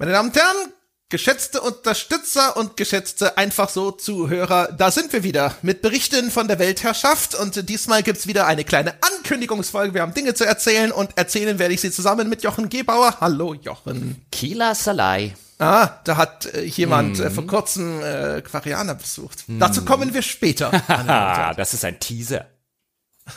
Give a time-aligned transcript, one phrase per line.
[0.00, 0.72] Meine Damen und Herren,
[1.08, 6.60] geschätzte Unterstützer und geschätzte einfach so Zuhörer, da sind wir wieder mit Berichten von der
[6.60, 9.94] Weltherrschaft und diesmal gibt's wieder eine kleine Ankündigungsfolge.
[9.94, 13.16] Wir haben Dinge zu erzählen und erzählen werde ich sie zusammen mit Jochen Gebauer.
[13.20, 14.24] Hallo Jochen.
[14.30, 15.34] Kila Salai.
[15.58, 17.22] Ah, da hat äh, jemand mm.
[17.22, 19.48] äh, vor kurzem äh, Quarianer besucht.
[19.48, 19.58] Mm.
[19.58, 20.70] Dazu kommen wir später.
[21.56, 22.46] das ist ein Teaser.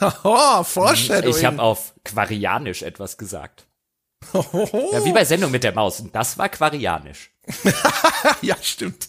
[0.22, 1.36] oh, Foreshadowing.
[1.36, 3.66] Ich habe auf Quarianisch etwas gesagt.
[4.32, 6.00] Ja, wie bei Sendung mit der Maus.
[6.00, 7.30] Und das war Quarianisch.
[8.42, 9.08] ja, stimmt.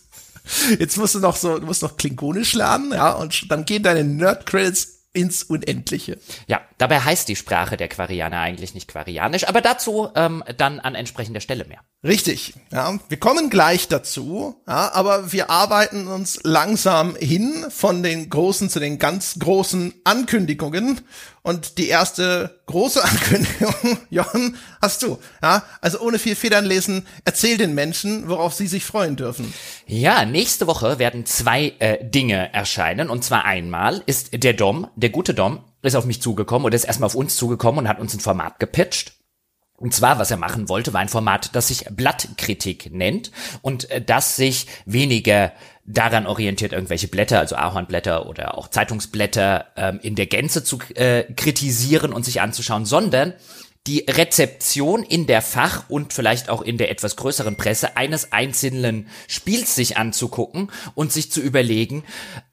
[0.77, 4.03] Jetzt musst du noch so, du musst noch Klingonisch lernen, ja, und dann gehen deine
[4.03, 6.17] Nerd-Credits ins Unendliche.
[6.47, 10.95] Ja, dabei heißt die Sprache der Quarianer eigentlich nicht Quarianisch, aber dazu ähm, dann an
[10.95, 11.81] entsprechender Stelle mehr.
[12.03, 12.97] Richtig, ja.
[13.09, 18.79] Wir kommen gleich dazu, ja, aber wir arbeiten uns langsam hin von den großen zu
[18.79, 21.01] den ganz großen Ankündigungen.
[21.43, 25.19] Und die erste große Ankündigung, Jochen, hast du.
[25.41, 29.53] Ja, also ohne viel Federn lesen, erzähl den Menschen, worauf sie sich freuen dürfen.
[29.85, 33.09] Ja, nächste Woche werden zwei äh, Dinge erscheinen.
[33.09, 36.85] Und zwar einmal ist der Dom, der gute Dom, ist auf mich zugekommen oder ist
[36.85, 39.13] erstmal auf uns zugekommen und hat uns ein Format gepitcht.
[39.75, 44.01] Und zwar, was er machen wollte, war ein Format, das sich Blattkritik nennt und äh,
[44.01, 45.51] das sich weniger
[45.85, 51.23] daran orientiert, irgendwelche Blätter, also Ahornblätter oder auch Zeitungsblätter ähm, in der Gänze zu äh,
[51.35, 53.33] kritisieren und sich anzuschauen, sondern
[53.85, 59.07] die Rezeption in der Fach- und vielleicht auch in der etwas größeren Presse eines einzelnen
[59.27, 62.03] Spiels sich anzugucken und sich zu überlegen,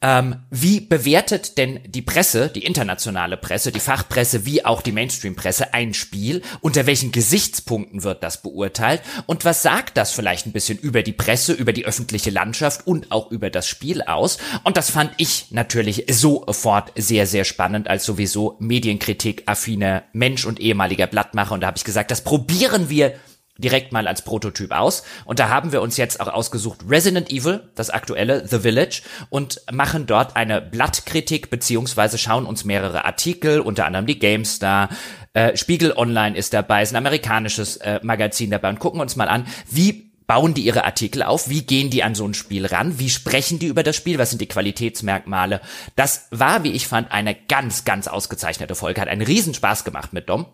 [0.02, 5.72] ähm, wie bewertet denn die Presse, die internationale Presse, die Fachpresse wie auch die Mainstream-Presse
[5.72, 10.78] ein Spiel, unter welchen Gesichtspunkten wird das beurteilt und was sagt das vielleicht ein bisschen
[10.78, 14.38] über die Presse, über die öffentliche Landschaft und auch über das Spiel aus.
[14.64, 21.06] Und das fand ich natürlich sofort sehr, sehr spannend als sowieso Medienkritik-affiner Mensch und ehemaliger
[21.06, 21.54] Blatt platt mache.
[21.54, 23.14] Und da habe ich gesagt, das probieren wir
[23.58, 25.02] direkt mal als Prototyp aus.
[25.26, 29.60] Und da haben wir uns jetzt auch ausgesucht Resident Evil, das aktuelle The Village, und
[29.70, 34.88] machen dort eine Blattkritik, beziehungsweise schauen uns mehrere Artikel, unter anderem die GameStar,
[35.34, 39.28] äh, Spiegel Online ist dabei, ist ein amerikanisches äh, Magazin dabei und gucken uns mal
[39.28, 41.50] an, wie bauen die ihre Artikel auf?
[41.50, 42.98] Wie gehen die an so ein Spiel ran?
[42.98, 44.16] Wie sprechen die über das Spiel?
[44.16, 45.60] Was sind die Qualitätsmerkmale?
[45.96, 49.00] Das war, wie ich fand, eine ganz, ganz ausgezeichnete Folge.
[49.00, 50.46] Hat einen Riesenspaß gemacht mit Dom.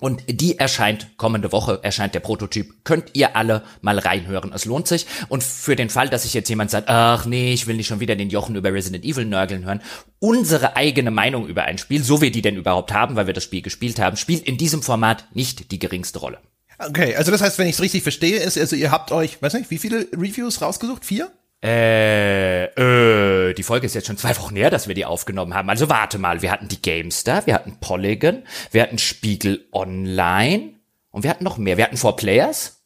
[0.00, 2.84] Und die erscheint kommende Woche, erscheint der Prototyp.
[2.84, 4.52] Könnt ihr alle mal reinhören.
[4.52, 5.06] Es lohnt sich.
[5.28, 8.00] Und für den Fall, dass sich jetzt jemand sagt, ach nee, ich will nicht schon
[8.00, 9.80] wieder den Jochen über Resident Evil nörgeln hören,
[10.18, 13.44] unsere eigene Meinung über ein Spiel, so wir die denn überhaupt haben, weil wir das
[13.44, 16.38] Spiel gespielt haben, spielt in diesem Format nicht die geringste Rolle.
[16.78, 19.54] Okay, also das heißt, wenn ich es richtig verstehe, ist, also ihr habt euch, weiß
[19.54, 21.04] nicht, wie viele Reviews rausgesucht?
[21.04, 21.30] Vier?
[21.64, 25.70] Äh, äh, die Folge ist jetzt schon zwei Wochen her, dass wir die aufgenommen haben.
[25.70, 30.74] Also warte mal, wir hatten die GameStar, wir hatten Polygon, wir hatten Spiegel Online
[31.10, 31.78] und wir hatten noch mehr.
[31.78, 32.82] Wir hatten Four Players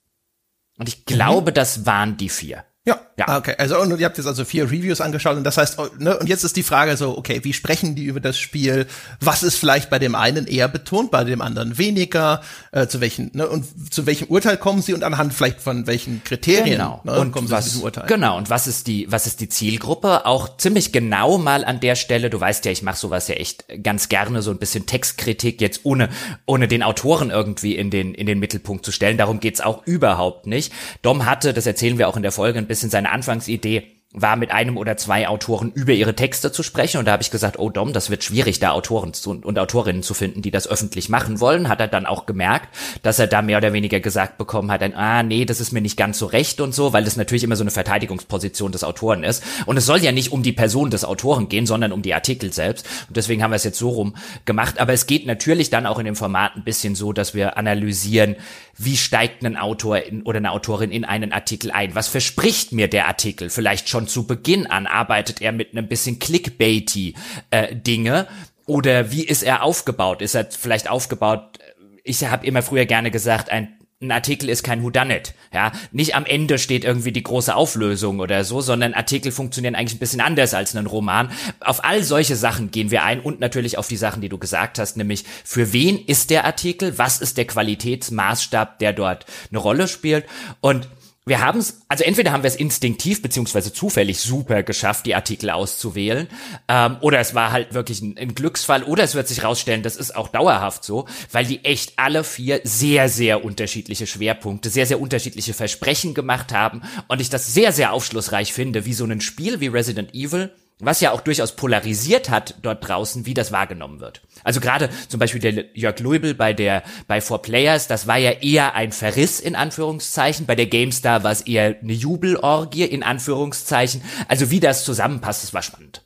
[0.79, 1.55] und ich glaube, mhm.
[1.55, 2.65] das waren die vier.
[2.89, 3.29] Ja, ja.
[3.29, 3.55] Ah, okay.
[3.59, 6.27] Also und ihr habt jetzt also vier Reviews angeschaut und das heißt, oh, ne, und
[6.27, 8.87] jetzt ist die Frage so, okay, wie sprechen die über das Spiel?
[9.21, 12.41] Was ist vielleicht bei dem einen eher betont, bei dem anderen weniger?
[12.73, 16.25] Äh, zu welchen ne, und zu welchem Urteil kommen sie und anhand vielleicht von welchen
[16.25, 17.03] Kriterien genau.
[17.05, 18.07] ne, und kommen was, sie zu diesem Urteil?
[18.07, 18.39] Genau.
[18.39, 20.25] Und was ist die was ist die Zielgruppe?
[20.25, 22.31] Auch ziemlich genau mal an der Stelle.
[22.31, 25.81] Du weißt ja, ich mache sowas ja echt ganz gerne, so ein bisschen Textkritik jetzt
[25.83, 26.09] ohne
[26.47, 29.19] ohne den Autoren irgendwie in den in den Mittelpunkt zu stellen.
[29.19, 30.73] Darum geht's auch überhaupt nicht.
[31.03, 34.51] Dom hatte, das erzählen wir auch in der Folge, ein bisschen seine Anfangsidee war mit
[34.51, 37.69] einem oder zwei Autoren über ihre Texte zu sprechen und da habe ich gesagt, oh
[37.69, 41.41] Dom, das wird schwierig, da Autoren zu, und Autorinnen zu finden, die das öffentlich machen
[41.41, 41.69] wollen.
[41.69, 44.95] Hat er dann auch gemerkt, dass er da mehr oder weniger gesagt bekommen hat, ein,
[44.95, 47.57] ah nee, das ist mir nicht ganz so recht und so, weil es natürlich immer
[47.57, 49.45] so eine Verteidigungsposition des Autoren ist.
[49.67, 52.51] Und es soll ja nicht um die Person des Autoren gehen, sondern um die Artikel
[52.51, 52.87] selbst.
[53.09, 54.81] Und deswegen haben wir es jetzt so rum gemacht.
[54.81, 58.37] Aber es geht natürlich dann auch in dem Format ein bisschen so, dass wir analysieren,
[58.79, 61.95] wie steigt ein Autor in, oder eine Autorin in einen Artikel ein?
[61.95, 63.51] Was verspricht mir der Artikel?
[63.51, 67.15] Vielleicht schon zu Beginn an arbeitet er mit einem bisschen clickbaity
[67.51, 68.27] äh, Dinge
[68.67, 70.21] oder wie ist er aufgebaut?
[70.23, 71.59] Ist er vielleicht aufgebaut?
[72.05, 75.73] Ich habe immer früher gerne gesagt, ein ein Artikel ist kein Whodunit, ja.
[75.91, 79.99] Nicht am Ende steht irgendwie die große Auflösung oder so, sondern Artikel funktionieren eigentlich ein
[79.99, 81.33] bisschen anders als ein Roman.
[81.59, 84.79] Auf all solche Sachen gehen wir ein und natürlich auf die Sachen, die du gesagt
[84.79, 89.89] hast, nämlich für wen ist der Artikel, was ist der Qualitätsmaßstab, der dort eine Rolle
[89.89, 90.27] spielt
[90.61, 90.87] und
[91.29, 95.51] wir haben es, also entweder haben wir es instinktiv beziehungsweise zufällig super geschafft, die Artikel
[95.51, 96.29] auszuwählen,
[96.69, 99.97] ähm, oder es war halt wirklich ein, ein, Glücksfall, oder es wird sich rausstellen, das
[99.97, 105.01] ist auch dauerhaft so, weil die echt alle vier sehr, sehr unterschiedliche Schwerpunkte, sehr, sehr
[105.01, 109.61] unterschiedliche Versprechen gemacht haben und ich das sehr, sehr aufschlussreich finde, wie so ein Spiel
[109.61, 114.23] wie Resident Evil was ja auch durchaus polarisiert hat dort draußen, wie das wahrgenommen wird.
[114.45, 118.31] Also gerade zum Beispiel der Jörg Luibel bei der bei Four Players, das war ja
[118.31, 120.47] eher ein Verriss in Anführungszeichen.
[120.47, 124.03] Bei der GameStar war es eher eine Jubelorgie in Anführungszeichen.
[124.29, 126.03] Also wie das zusammenpasst, das war spannend.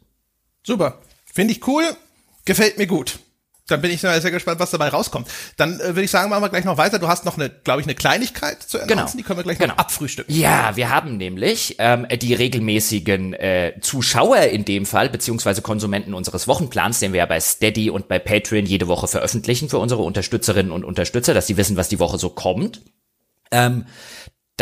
[0.65, 1.01] Super,
[1.33, 1.85] finde ich cool,
[2.45, 3.19] gefällt mir gut
[3.73, 5.29] dann bin ich sehr gespannt, was dabei rauskommt.
[5.57, 6.99] Dann äh, würde ich sagen, machen wir gleich noch weiter.
[6.99, 8.97] Du hast noch eine, glaube ich, eine Kleinigkeit zu announcen.
[8.97, 9.11] Genau.
[9.17, 9.73] Die können wir gleich genau.
[9.73, 10.35] noch abfrühstücken.
[10.35, 16.47] Ja, wir haben nämlich ähm, die regelmäßigen äh, Zuschauer in dem Fall, beziehungsweise Konsumenten unseres
[16.47, 20.71] Wochenplans, den wir ja bei Steady und bei Patreon jede Woche veröffentlichen für unsere Unterstützerinnen
[20.71, 22.83] und Unterstützer, dass sie wissen, was die Woche so kommt.
[23.51, 23.87] Ähm,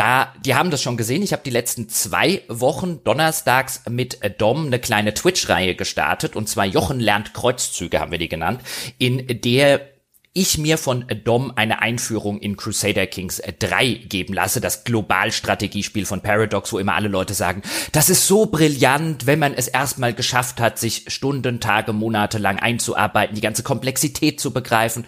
[0.01, 1.23] da, die haben das schon gesehen.
[1.23, 6.65] Ich habe die letzten zwei Wochen donnerstags mit Dom eine kleine Twitch-Reihe gestartet und zwar
[6.65, 8.63] Jochen lernt Kreuzzüge haben wir die genannt,
[8.97, 9.90] in der
[10.33, 16.21] ich mir von Dom eine Einführung in Crusader Kings 3 geben lasse, das Globalstrategiespiel von
[16.21, 20.61] Paradox, wo immer alle Leute sagen, das ist so brillant, wenn man es erstmal geschafft
[20.61, 25.05] hat, sich Stunden, Tage, Monate lang einzuarbeiten, die ganze Komplexität zu begreifen.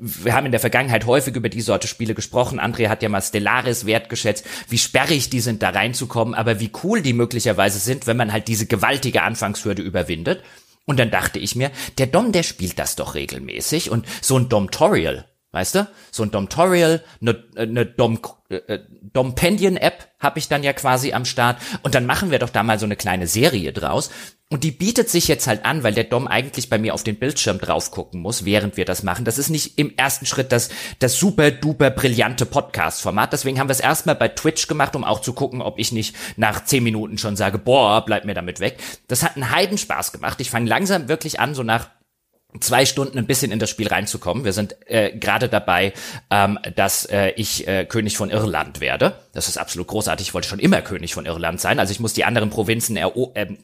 [0.00, 2.58] Wir haben in der Vergangenheit häufig über die Sorte Spiele gesprochen.
[2.58, 7.02] André hat ja mal Stellaris wertgeschätzt, wie sperrig die sind, da reinzukommen, aber wie cool
[7.02, 10.42] die möglicherweise sind, wenn man halt diese gewaltige Anfangshürde überwindet.
[10.84, 14.48] Und dann dachte ich mir, der Dom, der spielt das doch regelmäßig und so ein
[14.48, 15.88] Domtorial, weißt du?
[16.10, 18.18] So ein Domtorial, eine, eine Dom,
[18.50, 18.80] äh, äh
[19.12, 22.78] Dompendion-App habe ich dann ja quasi am Start und dann machen wir doch da mal
[22.78, 24.10] so eine kleine Serie draus
[24.52, 27.18] und die bietet sich jetzt halt an, weil der Dom eigentlich bei mir auf den
[27.18, 29.24] Bildschirm drauf gucken muss, während wir das machen.
[29.24, 30.68] Das ist nicht im ersten Schritt das,
[30.98, 33.32] das super duper brillante Podcast-Format.
[33.32, 36.14] Deswegen haben wir es erstmal bei Twitch gemacht, um auch zu gucken, ob ich nicht
[36.36, 38.76] nach zehn Minuten schon sage, boah, bleib mir damit weg.
[39.08, 40.38] Das hat einen Heidenspaß gemacht.
[40.42, 41.88] Ich fange langsam wirklich an, so nach
[42.60, 44.44] zwei Stunden ein bisschen in das Spiel reinzukommen.
[44.44, 45.92] Wir sind äh, gerade dabei,
[46.30, 49.14] ähm, dass äh, ich äh, König von Irland werde.
[49.32, 50.28] Das ist absolut großartig.
[50.28, 51.78] Ich wollte schon immer König von Irland sein.
[51.78, 53.08] Also ich muss die anderen Provinzen äh,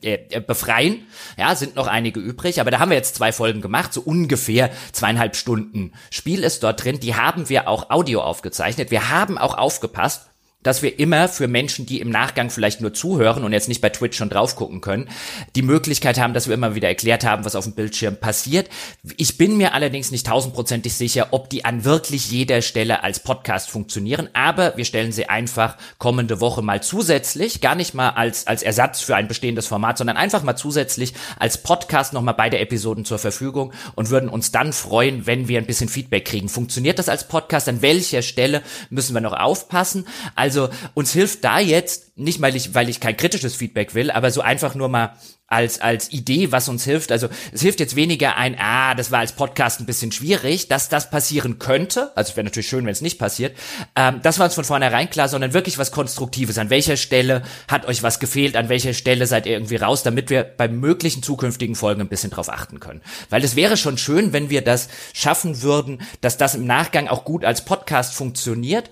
[0.02, 1.06] äh, befreien.
[1.36, 2.60] Ja, sind noch einige übrig.
[2.60, 3.92] Aber da haben wir jetzt zwei Folgen gemacht.
[3.92, 7.00] So ungefähr zweieinhalb Stunden Spiel ist dort drin.
[7.00, 8.90] Die haben wir auch Audio aufgezeichnet.
[8.90, 10.30] Wir haben auch aufgepasst,
[10.64, 13.90] dass wir immer für Menschen, die im Nachgang vielleicht nur zuhören und jetzt nicht bei
[13.90, 15.08] Twitch schon drauf gucken können,
[15.54, 18.68] die Möglichkeit haben, dass wir immer wieder erklärt haben, was auf dem Bildschirm passiert.
[19.16, 23.70] Ich bin mir allerdings nicht tausendprozentig sicher, ob die an wirklich jeder Stelle als Podcast
[23.70, 28.64] funktionieren, aber wir stellen sie einfach kommende Woche mal zusätzlich, gar nicht mal als, als
[28.64, 33.20] Ersatz für ein bestehendes Format, sondern einfach mal zusätzlich als Podcast nochmal beide Episoden zur
[33.20, 36.48] Verfügung und würden uns dann freuen, wenn wir ein bisschen Feedback kriegen.
[36.48, 37.68] Funktioniert das als Podcast?
[37.68, 40.04] An welcher Stelle müssen wir noch aufpassen?
[40.34, 40.47] Also
[40.94, 44.40] uns hilft da jetzt, nicht weil ich, weil ich kein kritisches Feedback will, aber so
[44.40, 45.16] einfach nur mal
[45.48, 47.10] als, als Idee, was uns hilft.
[47.10, 50.90] Also es hilft jetzt weniger ein, ah, das war als Podcast ein bisschen schwierig, dass
[50.90, 52.12] das passieren könnte.
[52.14, 53.56] Also es wäre natürlich schön, wenn es nicht passiert.
[53.96, 56.58] Ähm, das war uns von vornherein klar, sondern wirklich was Konstruktives.
[56.58, 58.56] An welcher Stelle hat euch was gefehlt?
[58.56, 62.30] An welcher Stelle seid ihr irgendwie raus, damit wir bei möglichen zukünftigen Folgen ein bisschen
[62.30, 63.00] drauf achten können?
[63.30, 67.24] Weil es wäre schon schön, wenn wir das schaffen würden, dass das im Nachgang auch
[67.24, 68.90] gut als Podcast funktioniert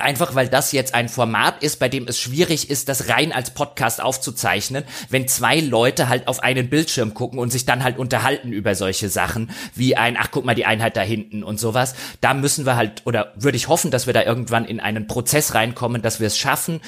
[0.00, 3.50] Einfach weil das jetzt ein Format ist, bei dem es schwierig ist, das rein als
[3.50, 8.52] Podcast aufzuzeichnen, wenn zwei Leute halt auf einen Bildschirm gucken und sich dann halt unterhalten
[8.52, 11.94] über solche Sachen, wie ein, ach guck mal, die Einheit da hinten und sowas.
[12.20, 15.54] Da müssen wir halt, oder würde ich hoffen, dass wir da irgendwann in einen Prozess
[15.54, 16.80] reinkommen, dass wir es schaffen,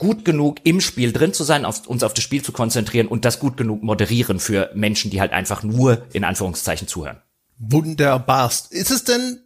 [0.00, 3.24] gut genug im Spiel drin zu sein, auf, uns auf das Spiel zu konzentrieren und
[3.24, 7.22] das gut genug moderieren für Menschen, die halt einfach nur in Anführungszeichen zuhören.
[7.58, 8.50] Wunderbar.
[8.70, 9.40] Ist es denn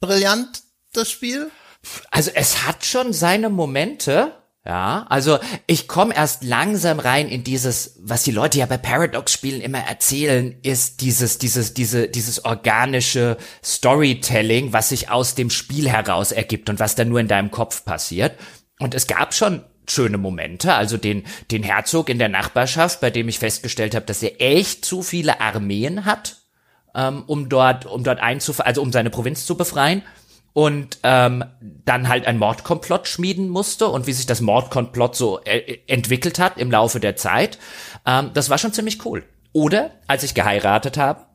[0.00, 0.62] brillant,
[0.92, 1.50] das Spiel?
[2.10, 4.32] Also es hat schon seine Momente.
[4.64, 9.62] Ja, also ich komme erst langsam rein in dieses, was die Leute ja bei Paradox-Spielen
[9.62, 16.32] immer erzählen, ist dieses, dieses, diese, dieses organische Storytelling, was sich aus dem Spiel heraus
[16.32, 18.34] ergibt und was dann nur in deinem Kopf passiert.
[18.78, 23.28] Und es gab schon schöne Momente, also den, den Herzog in der Nachbarschaft, bei dem
[23.28, 26.36] ich festgestellt habe, dass er echt zu viele Armeen hat,
[26.94, 30.02] ähm, um dort, um dort einzuf also um seine Provinz zu befreien
[30.58, 35.78] und ähm, dann halt ein Mordkomplott schmieden musste und wie sich das Mordkomplott so äh,
[35.86, 37.60] entwickelt hat im Laufe der Zeit.
[38.04, 39.22] Ähm, das war schon ziemlich cool.
[39.52, 41.26] Oder als ich geheiratet habe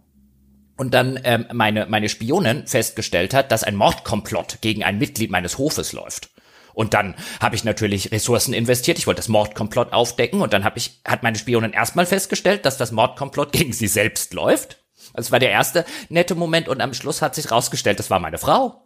[0.76, 5.58] und dann ähm, meine meine Spionin festgestellt hat, dass ein Mordkomplott gegen ein Mitglied meines
[5.58, 6.30] Hofes läuft.
[6.74, 8.98] Und dann habe ich natürlich Ressourcen investiert.
[8.98, 12.76] Ich wollte das Mordkomplott aufdecken und dann habe ich hat meine Spionin erstmal festgestellt, dass
[12.76, 14.80] das Mordkomplott gegen sie selbst läuft.
[15.14, 18.38] Das war der erste nette Moment und am Schluss hat sich rausgestellt, das war meine
[18.38, 18.83] Frau.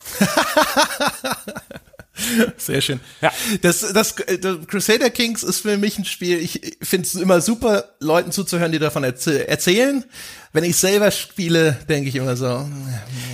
[2.56, 3.00] Sehr schön.
[3.20, 3.30] Ja.
[3.62, 7.94] Das, das, das Crusader Kings ist für mich ein Spiel, ich finde es immer super,
[8.00, 10.04] Leuten zuzuhören, die davon erzählen.
[10.52, 12.68] Wenn ich selber spiele, denke ich immer so,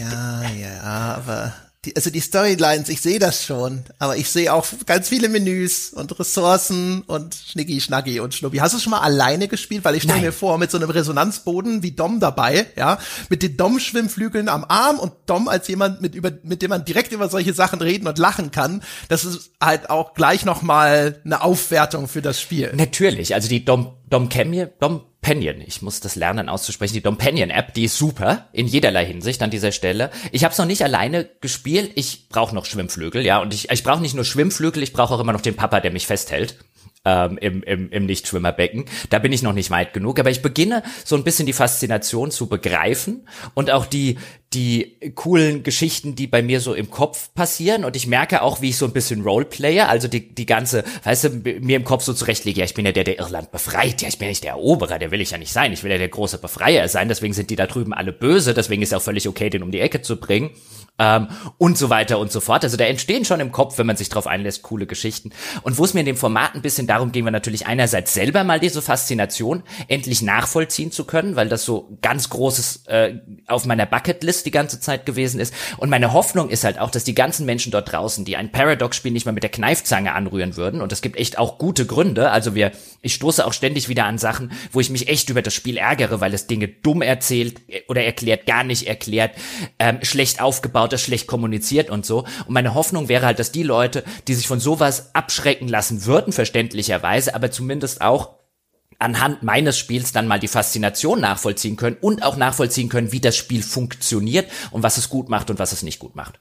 [0.01, 0.81] ja, ja,
[1.17, 1.55] aber
[1.85, 5.91] die, also die Storylines, ich sehe das schon, aber ich sehe auch ganz viele Menüs
[5.91, 8.59] und Ressourcen und Schnicki, Schnacki und Schnuppi.
[8.59, 9.85] Hast du schon mal alleine gespielt?
[9.85, 12.99] Weil ich stelle mir vor, mit so einem Resonanzboden wie Dom dabei, ja,
[13.29, 17.13] mit den Dom-Schwimmflügeln am Arm und Dom als jemand, mit, über, mit dem man direkt
[17.13, 18.83] über solche Sachen reden und lachen kann.
[19.09, 22.73] Das ist halt auch gleich nochmal eine Aufwertung für das Spiel.
[22.75, 25.63] Natürlich, also die Dom, Dom Camille, Dom Penion.
[25.67, 26.93] Ich muss das lernen auszusprechen.
[26.93, 30.11] Die Dompanion App, die ist super in jederlei Hinsicht an dieser Stelle.
[30.33, 31.93] Ich habe es noch nicht alleine gespielt.
[31.95, 33.41] Ich brauche noch Schwimmflügel, ja.
[33.41, 35.93] Und ich, ich brauche nicht nur Schwimmflügel, ich brauche auch immer noch den Papa, der
[35.93, 36.59] mich festhält
[37.07, 38.85] ähm, im, im, im Nichtschwimmerbecken.
[39.09, 42.31] Da bin ich noch nicht weit genug, aber ich beginne so ein bisschen die Faszination
[42.31, 44.19] zu begreifen und auch die,
[44.55, 47.85] die coolen Geschichten, die bei mir so im Kopf passieren.
[47.85, 51.25] Und ich merke auch, wie ich so ein bisschen Roleplayer, also die, die ganze, weißt
[51.25, 51.29] du,
[51.61, 54.19] mir im Kopf so zurechtlege, ja, ich bin ja der, der Irland befreit, ja, ich
[54.19, 56.09] bin ja nicht der Eroberer, der will ich ja nicht sein, ich will ja der
[56.09, 59.29] große Befreier sein, deswegen sind die da drüben alle böse, deswegen ist es auch völlig
[59.29, 60.51] okay, den um die Ecke zu bringen.
[60.97, 61.27] Ähm,
[61.59, 62.63] und so weiter und so fort.
[62.63, 65.31] Also da entstehen schon im Kopf, wenn man sich drauf einlässt, coole Geschichten.
[65.63, 68.45] Und wo es mir in dem Format ein bisschen darum ging, war natürlich einerseits selber
[68.45, 73.15] mal diese Faszination endlich nachvollziehen zu können, weil das so ganz großes äh,
[73.49, 75.53] auf meiner Bucketlist die ganze Zeit gewesen ist.
[75.77, 79.13] Und meine Hoffnung ist halt auch, dass die ganzen Menschen dort draußen, die ein Paradox-Spiel
[79.13, 82.55] nicht mal mit der Kneifzange anrühren würden, und es gibt echt auch gute Gründe, also
[82.55, 82.73] wir,
[83.03, 86.21] ich stoße auch ständig wieder an Sachen, wo ich mich echt über das Spiel ärgere,
[86.21, 89.33] weil es Dinge dumm erzählt äh, oder erklärt, gar nicht erklärt,
[89.79, 92.25] ähm, schlecht aufgebaut lauter schlecht kommuniziert und so.
[92.47, 96.33] Und meine Hoffnung wäre halt, dass die Leute, die sich von sowas abschrecken lassen würden,
[96.33, 98.44] verständlicherweise, aber zumindest auch
[99.05, 103.37] anhand meines Spiels dann mal die Faszination nachvollziehen können und auch nachvollziehen können, wie das
[103.37, 106.41] Spiel funktioniert und was es gut macht und was es nicht gut macht.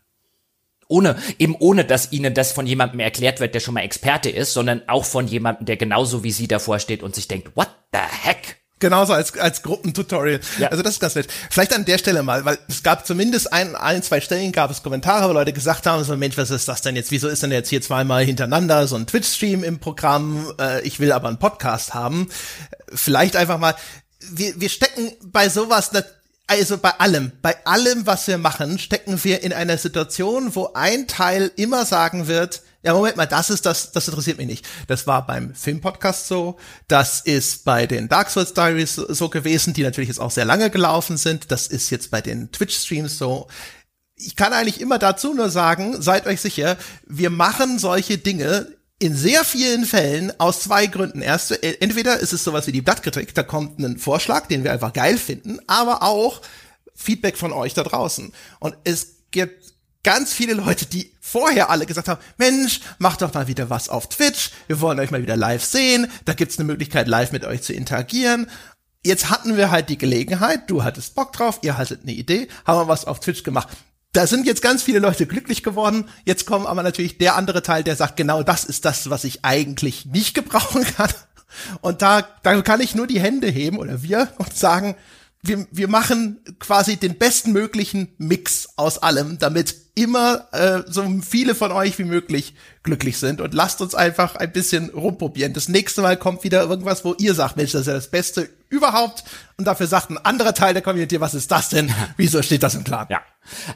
[0.87, 4.53] Ohne, eben ohne, dass ihnen das von jemandem erklärt wird, der schon mal Experte ist,
[4.53, 7.99] sondern auch von jemandem, der genauso wie sie davor steht und sich denkt, what the
[7.99, 8.62] heck?
[8.83, 10.41] Genauso als, als Gruppentutorial.
[10.59, 10.67] Ja.
[10.67, 11.29] Also das ist ganz nett.
[11.49, 14.83] Vielleicht an der Stelle mal, weil es gab zumindest ein, ein, zwei Stellen gab es
[14.83, 17.09] Kommentare, wo Leute gesagt haben, so Mensch, was ist das denn jetzt?
[17.09, 20.51] Wieso ist denn jetzt hier zweimal hintereinander so ein Twitch-Stream im Programm?
[20.59, 22.27] Äh, ich will aber einen Podcast haben.
[22.93, 23.73] Vielleicht einfach mal,
[24.19, 25.91] wir, wir stecken bei sowas,
[26.47, 31.07] also bei allem, bei allem, was wir machen, stecken wir in einer Situation, wo ein
[31.07, 34.65] Teil immer sagen wird, ja, Moment mal, das ist das, das interessiert mich nicht.
[34.87, 36.57] Das war beim Filmpodcast so,
[36.89, 40.69] das ist bei den Dark Souls Diaries so gewesen, die natürlich jetzt auch sehr lange
[40.69, 41.49] gelaufen sind.
[41.51, 43.47] Das ist jetzt bei den Twitch-Streams so.
[44.15, 48.67] Ich kann eigentlich immer dazu nur sagen, seid euch sicher, wir machen solche Dinge
[48.99, 51.21] in sehr vielen Fällen aus zwei Gründen.
[51.21, 54.93] Erste, entweder ist es sowas wie die Blattkritik, da kommt ein Vorschlag, den wir einfach
[54.93, 56.41] geil finden, aber auch
[56.95, 58.33] Feedback von euch da draußen.
[58.59, 59.62] Und es gibt
[60.03, 64.09] ganz viele Leute, die vorher alle gesagt haben, Mensch, macht doch mal wieder was auf
[64.09, 67.63] Twitch, wir wollen euch mal wieder live sehen, da gibt's eine Möglichkeit, live mit euch
[67.63, 68.47] zu interagieren.
[69.05, 72.79] Jetzt hatten wir halt die Gelegenheit, du hattest Bock drauf, ihr hattet eine Idee, haben
[72.79, 73.69] wir was auf Twitch gemacht.
[74.13, 76.05] Da sind jetzt ganz viele Leute glücklich geworden.
[76.23, 79.43] Jetzt kommt aber natürlich der andere Teil, der sagt, genau das ist das, was ich
[79.43, 81.09] eigentlich nicht gebrauchen kann.
[81.81, 84.95] Und da, da kann ich nur die Hände heben oder wir und sagen,
[85.43, 91.71] wir, wir machen quasi den bestmöglichen Mix aus allem, damit immer äh, so viele von
[91.71, 95.53] euch wie möglich glücklich sind und lasst uns einfach ein bisschen rumprobieren.
[95.53, 98.49] Das nächste Mal kommt wieder irgendwas, wo ihr sagt, Mensch, das ist ja das Beste
[98.69, 99.25] überhaupt
[99.57, 101.93] und dafür sagt ein anderer Teil der Community, was ist das denn?
[102.17, 103.07] Wieso steht das im Plan?
[103.09, 103.21] Ja.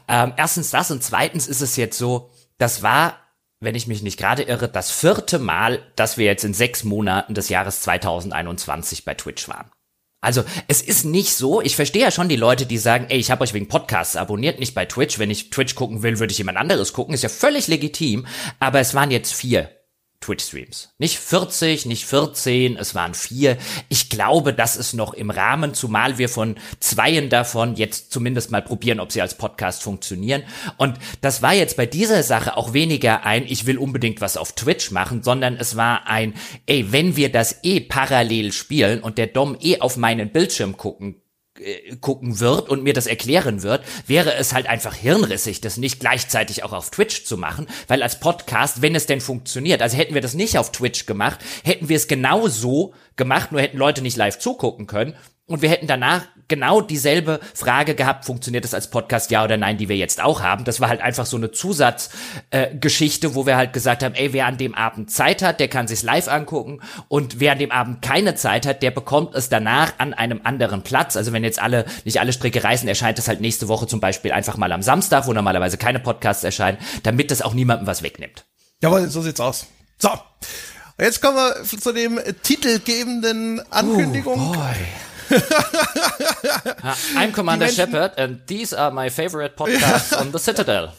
[0.08, 3.16] Ähm, erstens das und zweitens ist es jetzt so, das war
[3.60, 7.34] wenn ich mich nicht gerade irre, das vierte Mal, dass wir jetzt in sechs Monaten
[7.34, 9.68] des Jahres 2021 bei Twitch waren.
[10.20, 13.30] Also es ist nicht so, ich verstehe ja schon die Leute, die sagen, ey, ich
[13.30, 15.18] habe euch wegen Podcasts abonniert, nicht bei Twitch.
[15.18, 17.14] Wenn ich Twitch gucken will, würde ich jemand anderes gucken.
[17.14, 18.26] Ist ja völlig legitim.
[18.58, 19.77] Aber es waren jetzt vier
[20.28, 20.90] Twitch-Streams.
[20.98, 23.56] Nicht 40, nicht 14, es waren vier.
[23.88, 28.60] Ich glaube, das ist noch im Rahmen, zumal wir von zweien davon jetzt zumindest mal
[28.60, 30.42] probieren, ob sie als Podcast funktionieren.
[30.76, 34.52] Und das war jetzt bei dieser Sache auch weniger ein, ich will unbedingt was auf
[34.52, 36.34] Twitch machen, sondern es war ein,
[36.66, 41.22] ey, wenn wir das eh parallel spielen und der Dom eh auf meinen Bildschirm gucken
[42.00, 46.64] gucken wird und mir das erklären wird, wäre es halt einfach hirnrissig, das nicht gleichzeitig
[46.64, 50.20] auch auf Twitch zu machen, weil als Podcast, wenn es denn funktioniert, also hätten wir
[50.20, 54.38] das nicht auf Twitch gemacht, hätten wir es genauso gemacht, nur hätten Leute nicht live
[54.38, 55.14] zugucken können
[55.48, 59.76] und wir hätten danach genau dieselbe Frage gehabt, funktioniert das als Podcast ja oder nein,
[59.76, 60.64] die wir jetzt auch haben.
[60.64, 64.46] Das war halt einfach so eine Zusatzgeschichte, äh, wo wir halt gesagt haben, ey, wer
[64.46, 68.02] an dem Abend Zeit hat, der kann sich's live angucken und wer an dem Abend
[68.02, 71.16] keine Zeit hat, der bekommt es danach an einem anderen Platz.
[71.16, 74.32] Also wenn jetzt alle, nicht alle Stricke reißen, erscheint es halt nächste Woche zum Beispiel
[74.32, 78.44] einfach mal am Samstag, wo normalerweise keine Podcasts erscheinen, damit das auch niemandem was wegnimmt.
[78.82, 79.66] Jawohl, so sieht's aus.
[79.98, 80.10] So.
[81.00, 84.52] Jetzt kommen wir zu dem titelgebenden Ankündigung.
[84.52, 85.07] Oh
[86.80, 90.94] Uh, I'm Commander Shepard and these are my favorite podcasts on the Citadel.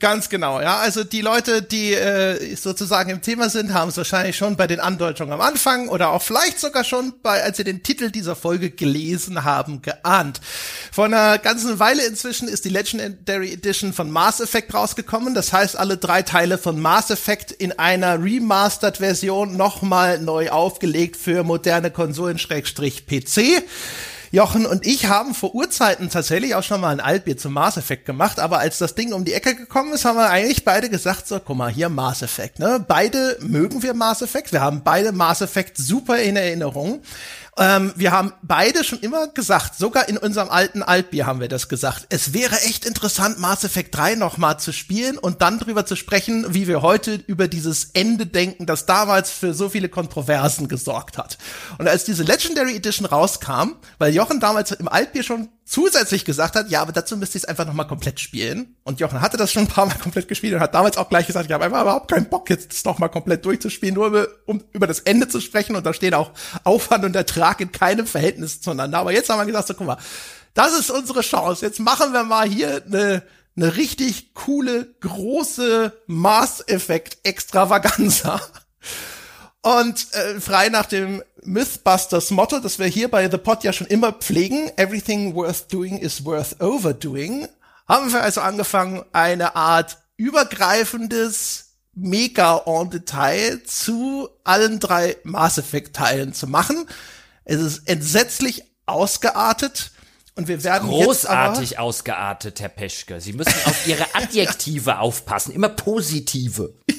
[0.00, 0.78] Ganz genau, ja.
[0.78, 4.80] Also die Leute, die äh, sozusagen im Thema sind, haben es wahrscheinlich schon bei den
[4.80, 8.70] Andeutungen am Anfang oder auch vielleicht sogar schon bei, als sie den Titel dieser Folge
[8.70, 10.40] gelesen haben, geahnt.
[10.90, 15.34] Vor einer ganzen Weile inzwischen ist die Legendary Edition von Mass Effect rausgekommen.
[15.34, 21.44] Das heißt, alle drei Teile von Mass Effect in einer Remastered-Version nochmal neu aufgelegt für
[21.44, 23.62] moderne Konsolen-PC.
[24.34, 28.04] Jochen und ich haben vor Urzeiten tatsächlich auch schon mal ein Altbier zum Mass Effect
[28.04, 31.28] gemacht, aber als das Ding um die Ecke gekommen ist, haben wir eigentlich beide gesagt,
[31.28, 32.84] so, guck mal, hier Mass Effect, ne?
[32.86, 37.00] Beide mögen wir Mass Effect, wir haben beide Mass Effect super in Erinnerung.
[37.56, 41.68] Ähm, wir haben beide schon immer gesagt, sogar in unserem alten Altbier haben wir das
[41.68, 42.06] gesagt.
[42.08, 46.52] Es wäre echt interessant, Mass Effect 3 nochmal zu spielen und dann drüber zu sprechen,
[46.52, 51.38] wie wir heute über dieses Ende denken, das damals für so viele Kontroversen gesorgt hat.
[51.78, 56.70] Und als diese Legendary Edition rauskam, weil Jochen damals im Altbier schon zusätzlich gesagt hat,
[56.70, 58.76] ja, aber dazu müsste ich es einfach nochmal komplett spielen.
[58.84, 61.26] Und Jochen hatte das schon ein paar Mal komplett gespielt und hat damals auch gleich
[61.26, 64.86] gesagt, ich habe einfach überhaupt keinen Bock, jetzt das nochmal komplett durchzuspielen, nur um über
[64.86, 65.76] das Ende zu sprechen.
[65.76, 66.32] Und da stehen auch
[66.64, 68.98] Aufwand und Ertrag in keinem Verhältnis zueinander.
[68.98, 69.98] Aber jetzt haben wir gesagt, so guck mal,
[70.52, 71.64] das ist unsere Chance.
[71.64, 73.22] Jetzt machen wir mal hier eine
[73.56, 78.40] eine richtig coole, große Maß-Effekt-Extravaganza.
[79.62, 83.86] Und äh, frei nach dem Mythbusters Motto, das wir hier bei The Pod ja schon
[83.86, 87.48] immer pflegen, everything worth doing is worth overdoing,
[87.86, 95.94] haben wir also angefangen, eine Art übergreifendes mega en Detail zu allen drei Mass Effect
[95.94, 96.86] Teilen zu machen.
[97.44, 99.92] Es ist entsetzlich ausgeartet.
[100.36, 103.20] Und wir werden großartig jetzt aber ausgeartet, Herr Peschke.
[103.20, 106.74] Sie müssen auf Ihre Adjektive aufpassen, immer positive.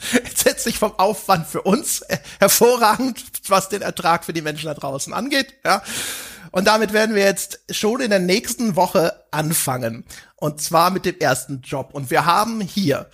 [0.24, 2.02] entsetzlich vom Aufwand für uns,
[2.38, 5.82] hervorragend, was den Ertrag für die Menschen da draußen angeht, ja.
[6.52, 10.04] Und damit werden wir jetzt schon in der nächsten Woche anfangen.
[10.34, 11.90] Und zwar mit dem ersten Job.
[11.92, 13.08] Und wir haben hier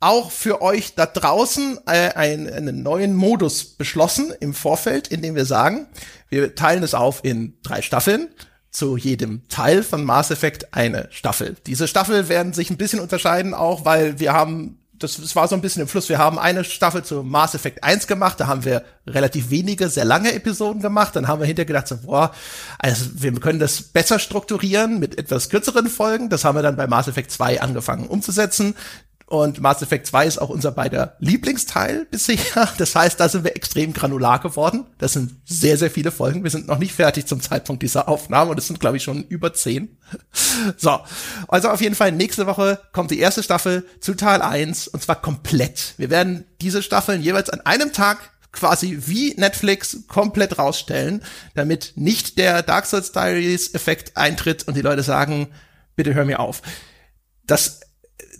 [0.00, 5.34] auch für euch da draußen äh, einen, einen neuen Modus beschlossen im Vorfeld, in dem
[5.34, 5.88] wir sagen,
[6.28, 8.28] wir teilen es auf in drei Staffeln
[8.70, 11.56] zu jedem Teil von Mass Effect eine Staffel.
[11.66, 15.54] Diese Staffel werden sich ein bisschen unterscheiden auch, weil wir haben das, das war so
[15.54, 16.08] ein bisschen im Fluss.
[16.08, 20.04] Wir haben eine Staffel zu Mass Effect 1 gemacht, da haben wir relativ wenige, sehr
[20.04, 21.16] lange Episoden gemacht.
[21.16, 22.32] Dann haben wir hinterher gedacht, so, boah,
[22.78, 26.28] also wir können das besser strukturieren mit etwas kürzeren Folgen.
[26.28, 28.74] Das haben wir dann bei Mass Effect 2 angefangen umzusetzen.
[29.28, 32.38] Und Mass Effect 2 ist auch unser beider Lieblingsteil bisher.
[32.78, 34.86] Das heißt, da sind wir extrem granular geworden.
[34.96, 36.44] Das sind sehr, sehr viele Folgen.
[36.44, 39.24] Wir sind noch nicht fertig zum Zeitpunkt dieser Aufnahme und es sind, glaube ich, schon
[39.24, 39.98] über zehn.
[40.76, 40.98] So.
[41.46, 45.20] Also auf jeden Fall nächste Woche kommt die erste Staffel zu Teil 1 und zwar
[45.20, 45.94] komplett.
[45.98, 48.18] Wir werden diese Staffeln jeweils an einem Tag
[48.50, 51.22] quasi wie Netflix komplett rausstellen,
[51.54, 55.48] damit nicht der Dark Souls Diaries Effekt eintritt und die Leute sagen,
[55.96, 56.62] bitte hör mir auf.
[57.46, 57.80] Das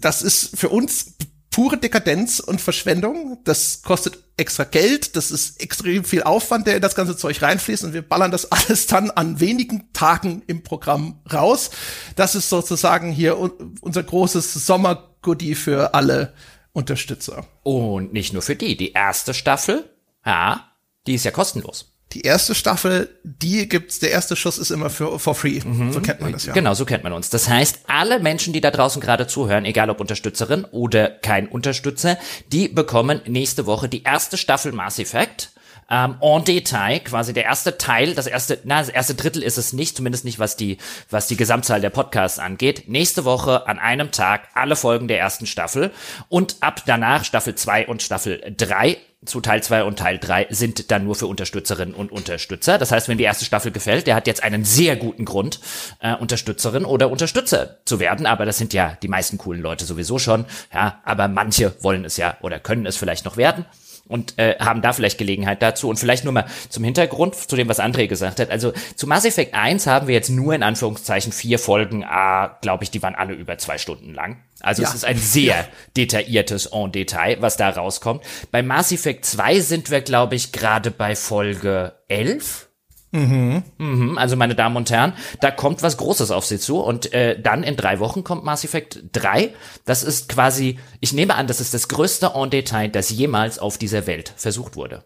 [0.01, 1.15] das ist für uns
[1.51, 3.39] pure Dekadenz und Verschwendung.
[3.45, 7.85] Das kostet extra Geld, das ist extrem viel Aufwand, der in das ganze Zeug reinfließt
[7.85, 11.71] und wir ballern das alles dann an wenigen Tagen im Programm raus.
[12.17, 13.39] Das ist sozusagen hier
[13.81, 16.35] unser großes Sommergoodie für alle
[16.73, 17.45] Unterstützer.
[17.65, 18.77] Und nicht nur für die.
[18.77, 19.91] Die erste Staffel,
[20.25, 20.73] ja,
[21.07, 25.18] die ist ja kostenlos die erste Staffel, die gibt's, der erste Schuss ist immer für
[25.18, 25.61] for free.
[25.62, 25.92] Mhm.
[25.92, 26.55] So kennt man das ja.
[26.55, 27.29] Genau, so kennt man uns.
[27.29, 32.16] Das heißt, alle Menschen, die da draußen gerade zuhören, egal ob Unterstützerin oder kein Unterstützer,
[32.51, 35.51] die bekommen nächste Woche die erste Staffel Mass Effect
[35.90, 39.73] ähm, en Detail, quasi der erste Teil, das erste, na, das erste Drittel ist es
[39.73, 40.79] nicht, zumindest nicht, was die,
[41.11, 42.85] was die Gesamtzahl der Podcasts angeht.
[42.88, 45.90] Nächste Woche an einem Tag alle Folgen der ersten Staffel
[46.29, 50.90] und ab danach Staffel 2 und Staffel 3 zu Teil 2 und Teil 3 sind
[50.90, 52.78] dann nur für Unterstützerinnen und Unterstützer.
[52.78, 55.61] Das heißt, wenn die erste Staffel gefällt, der hat jetzt einen sehr guten Grund,
[56.00, 58.26] äh, Unterstützerin oder Unterstützer zu werden.
[58.26, 60.44] Aber das sind ja die meisten coolen Leute sowieso schon.
[60.72, 63.64] Ja, aber manche wollen es ja oder können es vielleicht noch werden
[64.07, 65.88] und äh, haben da vielleicht Gelegenheit dazu.
[65.88, 68.50] Und vielleicht nur mal zum Hintergrund zu dem, was André gesagt hat.
[68.50, 72.85] Also zu Mass Effect 1 haben wir jetzt nur in Anführungszeichen vier Folgen, ah, glaube
[72.85, 74.38] ich, die waren alle über zwei Stunden lang.
[74.61, 74.88] Also ja.
[74.88, 75.68] es ist ein sehr ja.
[75.97, 78.25] detailliertes en Detail, was da rauskommt.
[78.51, 82.68] Bei Mass Effect 2 sind wir, glaube ich, gerade bei Folge 11
[83.11, 83.62] Mhm.
[83.79, 87.40] Mhm, also meine Damen und Herren, da kommt was Großes auf Sie zu und äh,
[87.40, 89.55] dann in drei Wochen kommt Mass Effect 3.
[89.87, 93.79] Das ist quasi, ich nehme an, das ist das größte En Detail, das jemals auf
[93.79, 95.05] dieser Welt versucht wurde.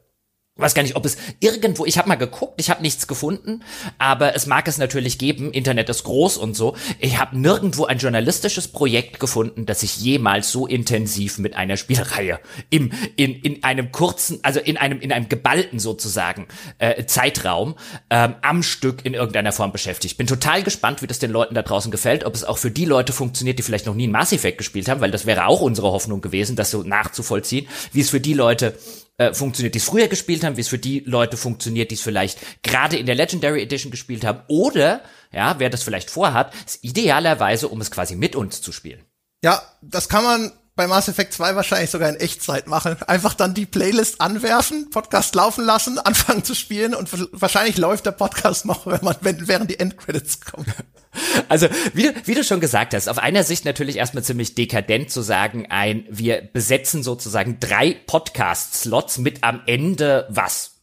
[0.57, 3.63] Weiß gar nicht, ob es irgendwo, ich habe mal geguckt, ich habe nichts gefunden,
[3.97, 6.77] aber es mag es natürlich geben, Internet ist groß und so.
[6.99, 12.39] Ich habe nirgendwo ein journalistisches Projekt gefunden, das sich jemals so intensiv mit einer Spielreihe
[12.69, 16.47] im in in einem kurzen, also in einem in einem geballten sozusagen
[16.79, 17.75] äh, Zeitraum
[18.11, 20.19] ähm, am Stück in irgendeiner Form beschäftigt.
[20.19, 22.85] Bin total gespannt, wie das den Leuten da draußen gefällt, ob es auch für die
[22.85, 25.63] Leute funktioniert, die vielleicht noch nie ein Mass Effect gespielt haben, weil das wäre auch
[25.63, 28.77] unsere Hoffnung gewesen, das so nachzuvollziehen, wie es für die Leute
[29.19, 32.03] äh, funktioniert, die es früher gespielt haben, wie es für die Leute funktioniert, die es
[32.03, 36.83] vielleicht gerade in der Legendary Edition gespielt haben, oder, ja, wer das vielleicht vorhat, ist
[36.83, 39.05] idealerweise, um es quasi mit uns zu spielen.
[39.45, 42.97] Ja, das kann man bei Mass Effect 2 wahrscheinlich sogar in Echtzeit machen.
[43.07, 48.13] Einfach dann die Playlist anwerfen, Podcast laufen lassen, anfangen zu spielen und wahrscheinlich läuft der
[48.13, 50.73] Podcast noch, wenn man, wenn, während die Endcredits kommen.
[51.49, 55.11] Also, wie du, wie du schon gesagt hast, auf einer Sicht natürlich erstmal ziemlich dekadent
[55.11, 60.83] zu sagen, ein, wir besetzen sozusagen drei Podcast-Slots mit am Ende was?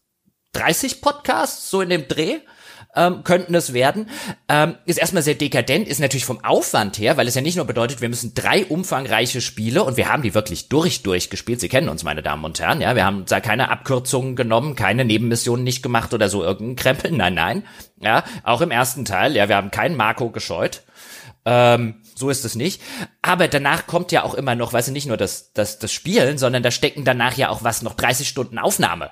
[0.53, 2.39] 30 Podcasts, so in dem Dreh?
[2.95, 4.09] Ähm, könnten es werden.
[4.47, 7.65] Ähm, ist erstmal sehr dekadent, ist natürlich vom Aufwand her, weil es ja nicht nur
[7.65, 11.59] bedeutet, wir müssen drei umfangreiche Spiele und wir haben die wirklich durch durchgespielt.
[11.59, 15.05] Sie kennen uns, meine Damen und Herren, ja, wir haben da keine Abkürzungen genommen, keine
[15.05, 17.11] Nebenmissionen nicht gemacht oder so irgendein Krempel.
[17.11, 17.63] Nein, nein.
[18.01, 20.83] Ja, auch im ersten Teil, ja, wir haben keinen Marco gescheut.
[21.45, 22.81] Ähm, so ist es nicht.
[23.21, 26.37] Aber danach kommt ja auch immer noch, weißt du, nicht nur das, das, das Spielen,
[26.37, 29.11] sondern da stecken danach ja auch was, noch 30 Stunden Aufnahme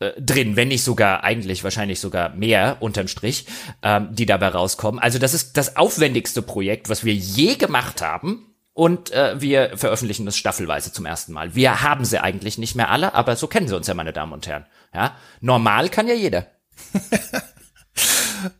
[0.00, 3.46] äh, drin, wenn nicht sogar eigentlich wahrscheinlich sogar mehr unterm Strich,
[3.82, 4.98] ähm, die dabei rauskommen.
[4.98, 8.46] Also das ist das aufwendigste Projekt, was wir je gemacht haben.
[8.72, 11.54] Und äh, wir veröffentlichen das staffelweise zum ersten Mal.
[11.54, 14.32] Wir haben sie eigentlich nicht mehr alle, aber so kennen sie uns ja, meine Damen
[14.32, 14.64] und Herren.
[14.94, 16.46] Ja, normal kann ja jeder.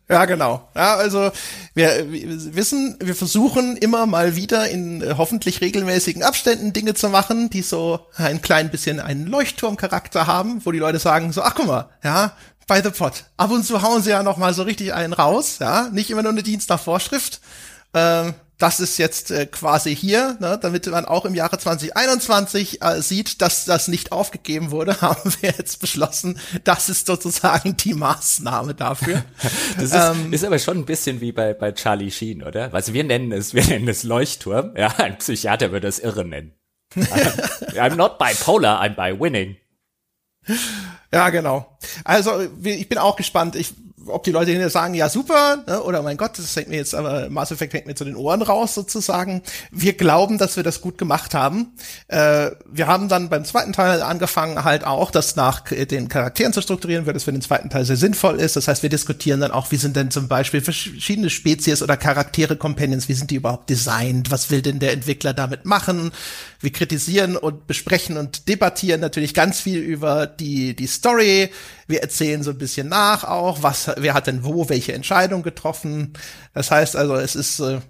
[0.08, 0.68] Ja, genau.
[0.74, 1.30] Ja, also
[1.74, 7.08] wir, wir wissen, wir versuchen immer mal wieder in äh, hoffentlich regelmäßigen Abständen Dinge zu
[7.08, 11.54] machen, die so ein klein bisschen einen Leuchtturmcharakter haben, wo die Leute sagen so, ach
[11.54, 12.32] guck mal, ja,
[12.66, 13.24] bei The Pot.
[13.36, 16.22] Ab und zu hauen sie ja noch mal so richtig einen raus, ja, nicht immer
[16.22, 17.40] nur eine Dienst nach Vorschrift.
[17.94, 23.00] Ähm, das ist jetzt äh, quasi hier, ne, damit man auch im Jahre 2021 äh,
[23.00, 28.74] sieht, dass das nicht aufgegeben wurde, haben wir jetzt beschlossen, das ist sozusagen die Maßnahme
[28.74, 29.24] dafür.
[29.76, 32.72] das ist, ähm, ist aber schon ein bisschen wie bei, bei Charlie Sheen, oder?
[32.74, 34.76] Also wir nennen es, wir nennen es Leuchtturm.
[34.76, 36.52] Ja, ein Psychiater würde es irre nennen.
[36.96, 39.56] I'm not bipolar, I'm by winning.
[41.12, 41.78] Ja, genau.
[42.04, 43.56] Also ich bin auch gespannt.
[43.56, 43.74] Ich
[44.10, 46.94] ob die Leute hinterher sagen, ja super, ne, oder mein Gott, das hängt mir jetzt
[46.94, 49.42] aber, Mass Effect hängt mir zu den Ohren raus sozusagen.
[49.70, 51.72] Wir glauben, dass wir das gut gemacht haben.
[52.08, 56.62] Äh, wir haben dann beim zweiten Teil angefangen halt auch, das nach den Charakteren zu
[56.62, 58.56] strukturieren, weil das für den zweiten Teil sehr sinnvoll ist.
[58.56, 62.56] Das heißt, wir diskutieren dann auch, wie sind denn zum Beispiel verschiedene Spezies oder Charaktere
[62.56, 64.30] Companions, wie sind die überhaupt designt?
[64.30, 66.12] Was will denn der Entwickler damit machen?
[66.60, 71.50] Wir kritisieren und besprechen und debattieren natürlich ganz viel über die, die Story.
[71.90, 76.12] Wir erzählen so ein bisschen nach auch, was, wer hat denn wo welche Entscheidung getroffen.
[76.54, 77.80] Das heißt also, es ist, äh,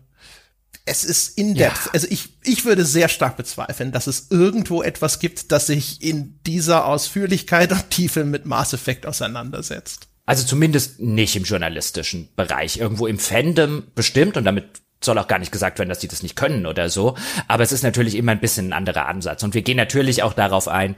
[0.87, 1.87] es ist in depth.
[1.87, 1.91] Ja.
[1.93, 6.41] Also ich, ich würde sehr stark bezweifeln, dass es irgendwo etwas gibt, das sich in
[6.47, 10.09] dieser Ausführlichkeit und Tiefe mit Mass Effect auseinandersetzt.
[10.27, 12.79] Also zumindest nicht im journalistischen Bereich.
[12.79, 14.65] Irgendwo im Fandom bestimmt und damit
[15.03, 17.17] soll auch gar nicht gesagt werden, dass die das nicht können oder so.
[17.49, 19.43] Aber es ist natürlich immer ein bisschen ein anderer Ansatz.
[19.43, 20.97] Und wir gehen natürlich auch darauf ein,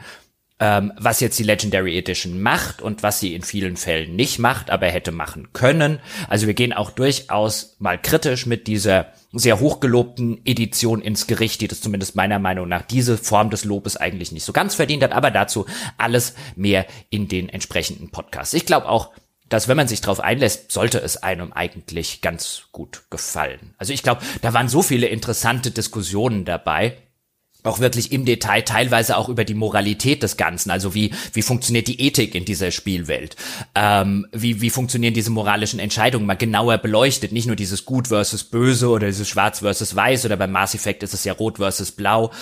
[0.62, 4.70] ähm, was jetzt die Legendary Edition macht und was sie in vielen Fällen nicht macht,
[4.70, 5.98] aber hätte machen können.
[6.29, 11.66] Also wir gehen auch durchaus mal kritisch mit dieser sehr hochgelobten Edition ins Gericht, die
[11.66, 15.11] das zumindest meiner Meinung nach diese Form des Lobes eigentlich nicht so ganz verdient hat,
[15.11, 15.66] aber dazu
[15.98, 18.55] alles mehr in den entsprechenden Podcasts.
[18.55, 19.11] Ich glaube auch,
[19.48, 23.75] dass wenn man sich darauf einlässt, sollte es einem eigentlich ganz gut gefallen.
[23.79, 26.92] Also ich glaube, da waren so viele interessante Diskussionen daby
[27.62, 31.88] auch wirklich im Detail, teilweise auch über die Moralität des Ganzen, also wie, wie funktioniert
[31.88, 33.37] die Ethik in dieser Spielwelt,
[33.75, 36.27] ähm, wie, wie funktionieren diese moralischen Entscheidungen?
[36.27, 40.37] Mal genauer beleuchtet, nicht nur dieses Gut versus Böse oder dieses Schwarz versus Weiß oder
[40.37, 42.33] beim Mass Effect ist es ja Rot versus Blau,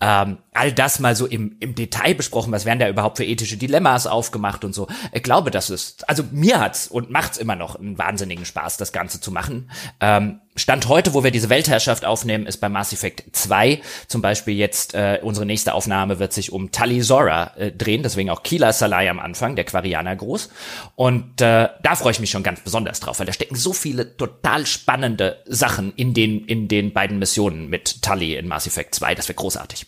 [0.00, 3.56] ähm, all das mal so im, im Detail besprochen, was werden da überhaupt für ethische
[3.56, 4.88] Dilemmas aufgemacht und so.
[5.12, 8.92] Ich glaube, das ist, also mir hat's und macht's immer noch einen wahnsinnigen Spaß, das
[8.92, 9.70] Ganze zu machen.
[10.00, 14.56] Ähm, Stand heute, wo wir diese Weltherrschaft aufnehmen, ist bei Mass Effect 2 zum Beispiel
[14.56, 19.08] jetzt, äh, unsere nächste Aufnahme wird sich um Tali-Zora äh, drehen, deswegen auch Kila Salai
[19.08, 20.50] am Anfang, der Quarianer groß.
[20.96, 24.16] Und äh, da freue ich mich schon ganz besonders drauf, weil da stecken so viele
[24.16, 29.14] total spannende Sachen in den, in den beiden Missionen mit Tully in Mass Effect 2,
[29.14, 29.86] das wird großartig.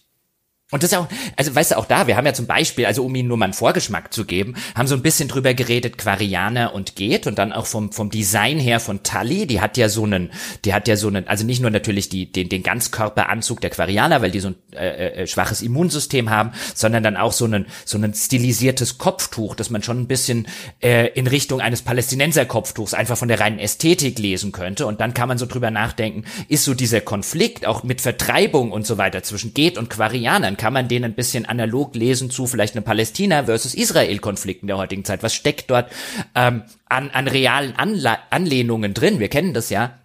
[0.72, 1.06] Und das ist auch,
[1.36, 3.44] also weißt du, auch da, wir haben ja zum Beispiel, also um Ihnen nur mal
[3.44, 7.52] einen Vorgeschmack zu geben, haben so ein bisschen drüber geredet, Quarianer und geht und dann
[7.52, 10.32] auch vom, vom Design her von Tully, die hat ja so einen,
[10.64, 14.22] die hat ja so einen, also nicht nur natürlich die, den, den Ganzkörperanzug der Quarianer,
[14.22, 17.98] weil die so ein äh, äh, schwaches Immunsystem haben, sondern dann auch so einen, so
[17.98, 20.48] ein stilisiertes Kopftuch, das man schon ein bisschen
[20.82, 24.86] äh, in Richtung eines Palästinenser-Kopftuchs einfach von der reinen Ästhetik lesen könnte.
[24.86, 28.86] Und dann kann man so drüber nachdenken, ist so dieser Konflikt auch mit Vertreibung und
[28.86, 32.76] so weiter zwischen Geht und Quarianern kann man den ein bisschen analog lesen zu vielleicht
[32.76, 35.24] einem Palästina versus Israel-Konflikt in der heutigen Zeit.
[35.24, 35.90] Was steckt dort
[36.36, 39.18] ähm, an, an realen Anla Anlehnungen drin?
[39.18, 39.98] Wir kennen das ja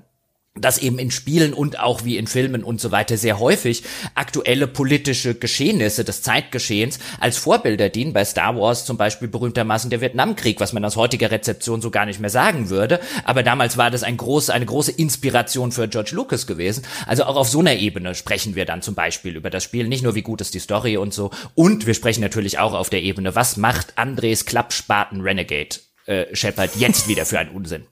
[0.61, 3.83] dass eben in Spielen und auch wie in Filmen und so weiter sehr häufig
[4.15, 8.13] aktuelle politische Geschehnisse des Zeitgeschehens als Vorbilder dienen.
[8.13, 12.05] Bei Star Wars zum Beispiel berühmtermaßen der Vietnamkrieg, was man aus heutiger Rezeption so gar
[12.05, 12.99] nicht mehr sagen würde.
[13.23, 16.83] Aber damals war das ein groß, eine große Inspiration für George Lucas gewesen.
[17.05, 19.87] Also auch auf so einer Ebene sprechen wir dann zum Beispiel über das Spiel.
[19.87, 21.31] Nicht nur, wie gut ist die Story und so.
[21.55, 26.75] Und wir sprechen natürlich auch auf der Ebene, was macht Andres Klappspaten Renegade äh, Shepard
[26.75, 27.85] jetzt wieder für einen Unsinn?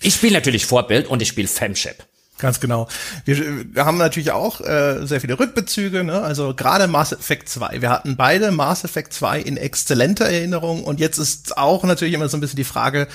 [0.00, 2.04] Ich spiele natürlich Vorbild und ich spiele Femship.
[2.38, 2.86] Ganz genau.
[3.24, 6.22] Wir, haben natürlich auch äh, sehr viele Rückbezüge, ne?
[6.22, 7.80] also gerade Mass Effect 2.
[7.80, 12.28] Wir hatten beide Mass Effect 2 in exzellenter Erinnerung und jetzt ist auch natürlich immer
[12.28, 13.08] so ein bisschen die Frage,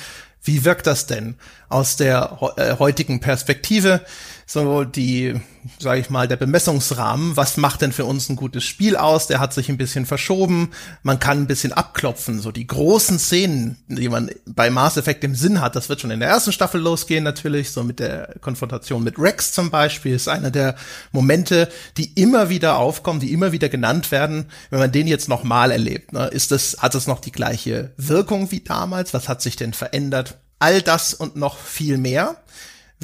[0.43, 1.35] wie wirkt das denn
[1.69, 4.01] aus der äh, heutigen Perspektive?
[4.45, 5.35] So die,
[5.79, 7.37] sage ich mal, der Bemessungsrahmen.
[7.37, 9.27] Was macht denn für uns ein gutes Spiel aus?
[9.27, 10.71] Der hat sich ein bisschen verschoben.
[11.01, 12.39] Man kann ein bisschen abklopfen.
[12.39, 16.11] So die großen Szenen, die man bei Mass Effect im Sinn hat, das wird schon
[16.11, 17.71] in der ersten Staffel losgehen natürlich.
[17.71, 20.75] So mit der Konfrontation mit Rex zum Beispiel ist einer der
[21.11, 24.45] Momente, die immer wieder aufkommen, die immer wieder genannt werden.
[24.69, 28.51] Wenn man den jetzt nochmal erlebt, ne, ist das, hat das noch die gleiche Wirkung
[28.51, 29.13] wie damals?
[29.13, 30.39] Was hat sich denn verändert?
[30.59, 32.37] All das und noch viel mehr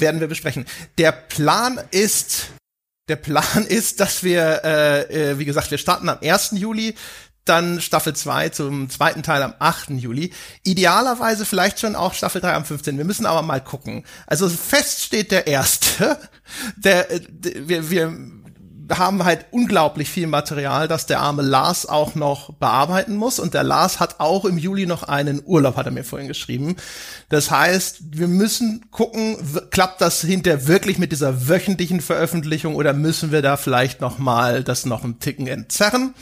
[0.00, 0.66] werden wir besprechen.
[0.98, 2.48] Der Plan ist,
[3.08, 6.52] der Plan ist, dass wir, äh, äh, wie gesagt, wir starten am 1.
[6.52, 6.94] Juli,
[7.44, 9.90] dann Staffel 2 zum zweiten Teil am 8.
[9.90, 10.32] Juli.
[10.62, 12.98] Idealerweise vielleicht schon auch Staffel 3 am 15.
[12.98, 14.04] Wir müssen aber mal gucken.
[14.26, 16.18] Also fest steht der erste.
[16.76, 18.39] Der, äh, der wir, wir
[18.90, 23.38] haben halt unglaublich viel Material, das der arme Lars auch noch bearbeiten muss.
[23.38, 26.76] Und der Lars hat auch im Juli noch einen Urlaub, hat er mir vorhin geschrieben.
[27.28, 29.36] Das heißt, wir müssen gucken,
[29.70, 34.64] klappt das hinter wirklich mit dieser wöchentlichen Veröffentlichung oder müssen wir da vielleicht noch mal
[34.64, 36.14] das noch einen Ticken entzerren?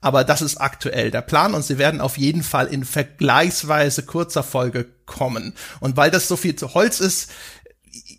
[0.00, 4.42] Aber das ist aktuell der Plan und sie werden auf jeden Fall in vergleichsweise kurzer
[4.42, 5.54] Folge kommen.
[5.78, 7.30] Und weil das so viel zu Holz ist,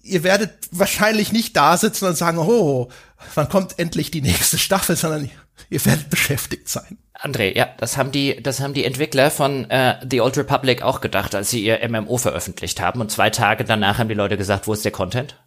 [0.01, 2.89] ihr werdet wahrscheinlich nicht da sitzen und sagen, oh,
[3.35, 5.29] wann kommt endlich die nächste Staffel, sondern
[5.69, 6.97] ihr werdet beschäftigt sein.
[7.19, 10.99] André, ja, das haben die, das haben die Entwickler von äh, The Old Republic auch
[10.99, 13.01] gedacht, als sie ihr MMO veröffentlicht haben.
[13.01, 15.41] Und zwei Tage danach haben die Leute gesagt, wo ist der Content?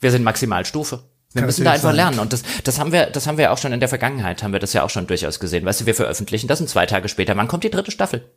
[0.00, 1.04] Wir sind Maximalstufe.
[1.32, 1.96] Wir Kann müssen da einfach sein.
[1.96, 2.18] lernen.
[2.18, 4.58] Und das, das haben wir, das haben wir auch schon in der Vergangenheit, haben wir
[4.58, 5.64] das ja auch schon durchaus gesehen.
[5.64, 8.28] Weißt du, wir veröffentlichen das und zwei Tage später, wann kommt die dritte Staffel?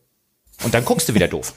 [0.64, 1.54] Und dann guckst du wieder doof.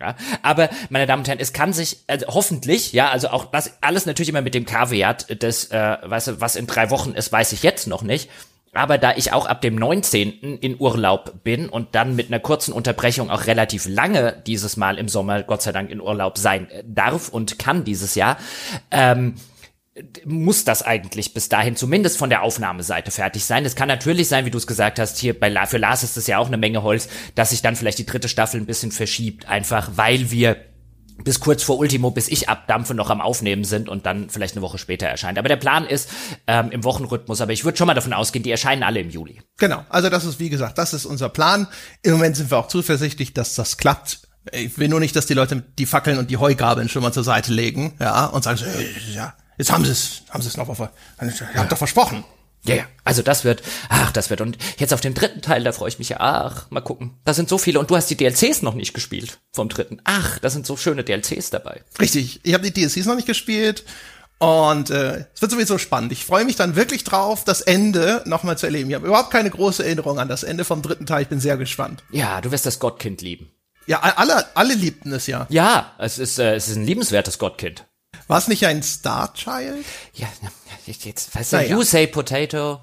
[0.00, 3.78] Ja, aber meine Damen und Herren, es kann sich also hoffentlich, ja, also auch das
[3.80, 7.32] alles natürlich immer mit dem Kaviat des, äh, weißt du, was in drei Wochen ist,
[7.32, 8.30] weiß ich jetzt noch nicht.
[8.74, 10.58] Aber da ich auch ab dem 19.
[10.60, 15.08] in Urlaub bin und dann mit einer kurzen Unterbrechung auch relativ lange dieses Mal im
[15.08, 18.36] Sommer, Gott sei Dank, in Urlaub sein darf und kann dieses Jahr,
[18.90, 19.34] ähm,
[20.24, 23.64] muss das eigentlich bis dahin zumindest von der Aufnahmeseite fertig sein.
[23.64, 26.16] Es kann natürlich sein, wie du es gesagt hast, hier bei La für Lars ist
[26.16, 28.92] es ja auch eine Menge Holz, dass sich dann vielleicht die dritte Staffel ein bisschen
[28.92, 30.56] verschiebt, einfach weil wir
[31.24, 34.62] bis kurz vor Ultimo, bis ich abdampfe, noch am Aufnehmen sind und dann vielleicht eine
[34.62, 35.38] Woche später erscheint.
[35.38, 36.08] Aber der Plan ist
[36.46, 39.40] ähm, im Wochenrhythmus, aber ich würde schon mal davon ausgehen, die erscheinen alle im Juli.
[39.56, 41.66] Genau, also das ist, wie gesagt, das ist unser Plan.
[42.02, 44.20] Im Moment sind wir auch zuversichtlich, dass das klappt.
[44.52, 47.24] Ich will nur nicht, dass die Leute die Fackeln und die Heugabeln schon mal zur
[47.24, 48.60] Seite legen, ja, und sagen,
[49.12, 50.90] ja, Jetzt haben sie es, haben sie es noch, ihr
[51.56, 52.24] habt doch versprochen.
[52.64, 54.40] Ja, ja, also das wird, ach, das wird.
[54.40, 56.18] Und jetzt auf den dritten Teil, da freue ich mich ja.
[56.20, 57.14] Ach, mal gucken.
[57.24, 57.78] Da sind so viele.
[57.78, 60.00] Und du hast die DLCs noch nicht gespielt vom dritten.
[60.04, 61.82] Ach, da sind so schöne DLCs dabei.
[62.00, 63.84] Richtig, ich habe die DLCs noch nicht gespielt.
[64.38, 66.12] Und äh, es wird sowieso spannend.
[66.12, 68.88] Ich freue mich dann wirklich drauf, das Ende nochmal zu erleben.
[68.88, 71.22] Ich habe überhaupt keine große Erinnerung an das Ende vom dritten Teil.
[71.22, 72.04] Ich bin sehr gespannt.
[72.10, 73.50] Ja, du wirst das Gottkind lieben.
[73.86, 75.46] Ja, alle, alle liebten es ja.
[75.48, 77.84] Ja, es ist, äh, es ist ein liebenswertes Gottkind.
[78.28, 79.84] War es nicht ein Star Child?
[80.12, 80.28] Ja,
[80.86, 81.70] jetzt, weißt du, naja.
[81.70, 82.80] you say potato.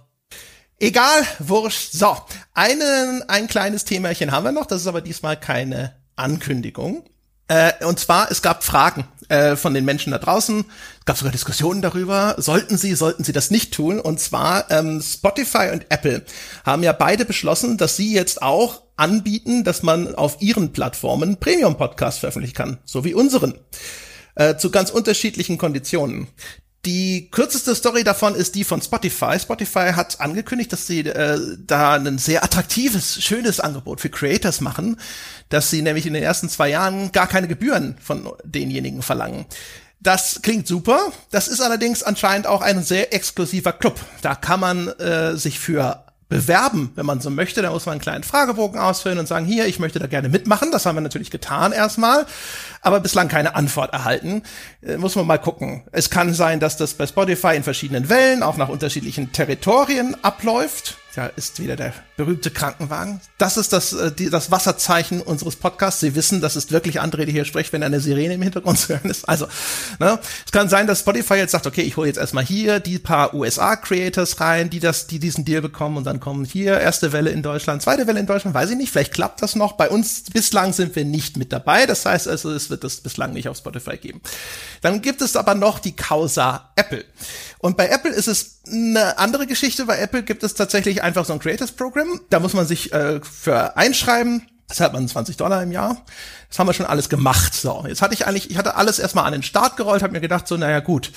[0.80, 1.94] Egal, wurscht.
[1.94, 2.18] So,
[2.54, 7.06] einen, ein kleines Themachen haben wir noch, das ist aber diesmal keine Ankündigung.
[7.48, 10.66] Äh, und zwar, es gab Fragen äh, von den Menschen da draußen.
[11.00, 12.34] Es gab sogar Diskussionen darüber.
[12.40, 14.00] Sollten sie, sollten sie das nicht tun?
[14.00, 16.26] Und zwar ähm, Spotify und Apple
[16.66, 22.20] haben ja beide beschlossen, dass sie jetzt auch anbieten, dass man auf ihren Plattformen Premium-Podcasts
[22.22, 23.60] veröffentlichen kann, so wie unseren
[24.36, 26.28] äh, zu ganz unterschiedlichen Konditionen.
[26.86, 29.40] Die kürzeste Story davon ist die von Spotify.
[29.40, 35.00] Spotify hat angekündigt, dass sie äh, da ein sehr attraktives, schönes Angebot für Creators machen,
[35.50, 39.46] dass sie nämlich in den ersten zwei Jahren gar keine Gebühren von denjenigen verlangen.
[40.00, 41.12] Das klingt super.
[41.32, 44.00] Das ist allerdings anscheinend auch ein sehr exklusiver Club.
[44.22, 47.62] Da kann man äh, sich für bewerben, wenn man so möchte.
[47.62, 50.72] Da muss man einen kleinen Fragebogen ausfüllen und sagen, hier, ich möchte da gerne mitmachen.
[50.72, 52.26] Das haben wir natürlich getan erstmal,
[52.82, 54.44] aber bislang keine Antwort erhalten.
[54.82, 55.84] Äh, muss man mal gucken.
[55.92, 60.98] Es kann sein, dass das bei Spotify in verschiedenen Wellen, auch nach unterschiedlichen Territorien abläuft.
[61.16, 63.22] Da ist wieder der berühmte Krankenwagen.
[63.38, 66.02] Das ist das, äh, die, das Wasserzeichen unseres Podcasts.
[66.02, 68.90] Sie wissen, das ist wirklich André, die hier spricht, wenn eine Sirene im Hintergrund zu
[68.90, 69.24] hören ist.
[69.30, 69.48] Also,
[70.00, 73.00] ne, es kann sein, dass Spotify jetzt sagt, okay, ich hole jetzt erstmal hier die
[73.00, 77.30] paar USA-Creators rein, die das, die diesen Deal bekommen und dann kommen hier erste Welle
[77.30, 79.74] in Deutschland, zweite Welle in Deutschland, weiß ich nicht, vielleicht klappt das noch.
[79.74, 81.86] Bei uns bislang sind wir nicht mit dabei.
[81.86, 84.20] Das heißt also, es wird das bislang nicht auf Spotify geben.
[84.82, 87.06] Dann gibt es aber noch die Causa Apple.
[87.60, 89.86] Und bei Apple ist es eine andere Geschichte.
[89.86, 92.20] Bei Apple gibt es tatsächlich einfach so ein Creators Program.
[92.30, 94.48] Da muss man sich äh, für einschreiben.
[94.68, 96.04] Das hat man 20 Dollar im Jahr.
[96.50, 97.54] Das haben wir schon alles gemacht.
[97.54, 100.22] So, jetzt hatte ich eigentlich, ich hatte alles erstmal an den Start gerollt, habe mir
[100.22, 101.12] gedacht, so, naja, gut.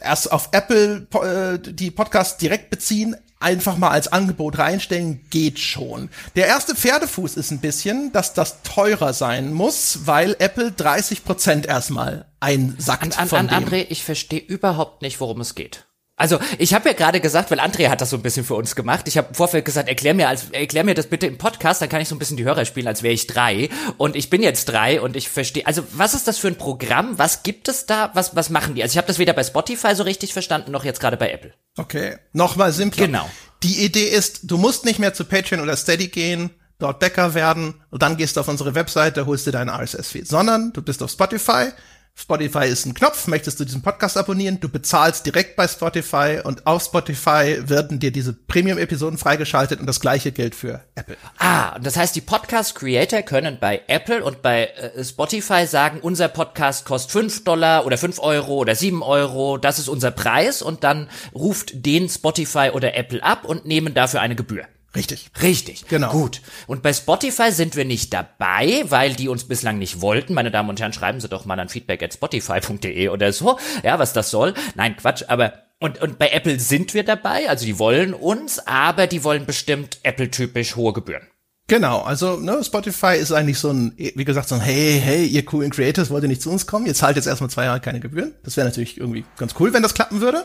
[0.00, 6.10] Erst auf Apple äh, die Podcasts direkt beziehen, einfach mal als Angebot reinstellen, geht schon.
[6.36, 11.66] Der erste Pferdefuß ist ein bisschen, dass das teurer sein muss, weil Apple 30 Prozent
[11.66, 13.64] erstmal einsackt an, an, von dem.
[13.64, 15.86] André, ich verstehe überhaupt nicht, worum es geht.
[16.16, 18.76] Also, ich habe ja gerade gesagt, weil André hat das so ein bisschen für uns
[18.76, 19.08] gemacht.
[19.08, 21.88] Ich habe im Vorfeld gesagt, erklär mir, als, erklär mir das bitte im Podcast, dann
[21.88, 23.68] kann ich so ein bisschen die Hörer spielen, als wäre ich drei.
[23.96, 25.66] Und ich bin jetzt drei und ich verstehe.
[25.66, 27.18] Also, was ist das für ein Programm?
[27.18, 28.10] Was gibt es da?
[28.14, 28.82] Was, was machen die?
[28.82, 31.52] Also, ich habe das weder bei Spotify so richtig verstanden, noch jetzt gerade bei Apple.
[31.76, 33.06] Okay, nochmal simpler.
[33.06, 33.28] Genau.
[33.64, 37.74] Die Idee ist, du musst nicht mehr zu Patreon oder Steady gehen, dort Bäcker werden
[37.90, 41.10] und dann gehst du auf unsere Webseite, holst dir deinen RSS-Feed, sondern du bist auf
[41.10, 41.68] Spotify,
[42.16, 46.66] Spotify ist ein Knopf, möchtest du diesen Podcast abonnieren, du bezahlst direkt bei Spotify und
[46.66, 51.16] auf Spotify werden dir diese Premium-Episoden freigeschaltet und das gleiche gilt für Apple.
[51.38, 56.28] Ah, und das heißt, die Podcast-Creator können bei Apple und bei äh, Spotify sagen, unser
[56.28, 60.84] Podcast kostet 5 Dollar oder 5 Euro oder 7 Euro, das ist unser Preis und
[60.84, 64.66] dann ruft den Spotify oder Apple ab und nehmen dafür eine Gebühr.
[64.94, 65.30] Richtig.
[65.42, 65.86] Richtig.
[65.88, 66.10] Genau.
[66.10, 66.40] Gut.
[66.66, 70.34] Und bei Spotify sind wir nicht dabei, weil die uns bislang nicht wollten.
[70.34, 73.58] Meine Damen und Herren, schreiben Sie doch mal an feedback at spotify.de oder so.
[73.82, 74.54] Ja, was das soll.
[74.74, 79.06] Nein, Quatsch, aber und, und bei Apple sind wir dabei, also die wollen uns, aber
[79.06, 81.26] die wollen bestimmt Apple-typisch hohe Gebühren.
[81.66, 85.44] Genau, also ne, Spotify ist eigentlich so ein, wie gesagt, so ein Hey, hey, ihr
[85.44, 86.86] coolen Creators, wollt ihr nicht zu uns kommen?
[86.86, 88.34] Ihr zahlt jetzt erstmal zwei Jahre keine Gebühren.
[88.44, 90.44] Das wäre natürlich irgendwie ganz cool, wenn das klappen würde.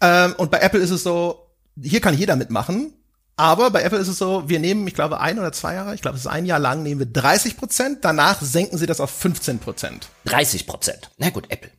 [0.00, 1.50] Ähm, und bei Apple ist es so,
[1.80, 2.92] hier kann jeder mitmachen.
[3.36, 6.02] Aber bei Apple ist es so, wir nehmen, ich glaube, ein oder zwei Jahre, ich
[6.02, 9.10] glaube, es ist ein Jahr lang, nehmen wir 30 Prozent, danach senken sie das auf
[9.10, 10.08] 15 Prozent.
[10.26, 11.10] 30 Prozent.
[11.16, 11.70] Na gut, Apple.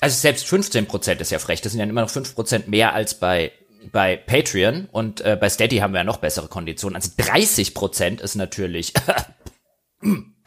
[0.00, 1.62] Also selbst 15 Prozent ist ja frech.
[1.62, 3.52] Das sind ja immer noch 5 Prozent mehr als bei
[3.92, 6.96] bei Patreon und äh, bei Steady haben wir ja noch bessere Konditionen.
[6.96, 8.92] Also 30 Prozent ist natürlich.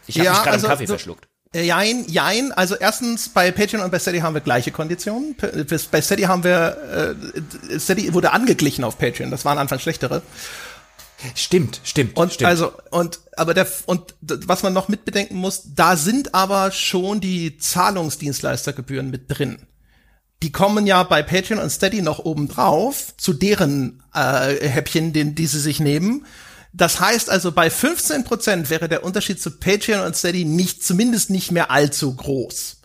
[0.08, 1.29] ich habe Ja, mich gerade also Kaffee so- verschluckt.
[1.54, 2.52] Äh, Jein, jein.
[2.52, 5.36] Also erstens, bei Patreon und bei Steady haben wir gleiche Konditionen.
[5.36, 7.16] P- Bei Steady haben wir,
[7.74, 9.32] äh, Steady wurde angeglichen auf Patreon.
[9.32, 10.22] Das waren anfangs schlechtere.
[11.36, 12.16] Stimmt, stimmt.
[12.16, 12.48] Und stimmt.
[12.48, 17.58] also und aber der und was man noch mitbedenken muss, da sind aber schon die
[17.58, 19.58] Zahlungsdienstleistergebühren mit drin.
[20.42, 25.36] Die kommen ja bei Patreon und Steady noch oben drauf zu deren äh, Häppchen, den
[25.36, 26.26] die sie sich nehmen.
[26.74, 31.52] Das heißt also, bei 15% wäre der Unterschied zu Patreon und Steady nicht, zumindest nicht
[31.52, 32.82] mehr allzu groß.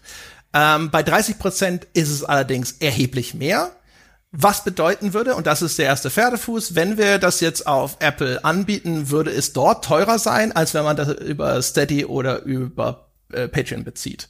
[0.55, 3.73] Ähm, bei 30% ist es allerdings erheblich mehr.
[4.31, 8.45] Was bedeuten würde, und das ist der erste Pferdefuß, wenn wir das jetzt auf Apple
[8.45, 13.47] anbieten, würde es dort teurer sein, als wenn man das über Steady oder über äh,
[13.47, 14.29] Patreon bezieht.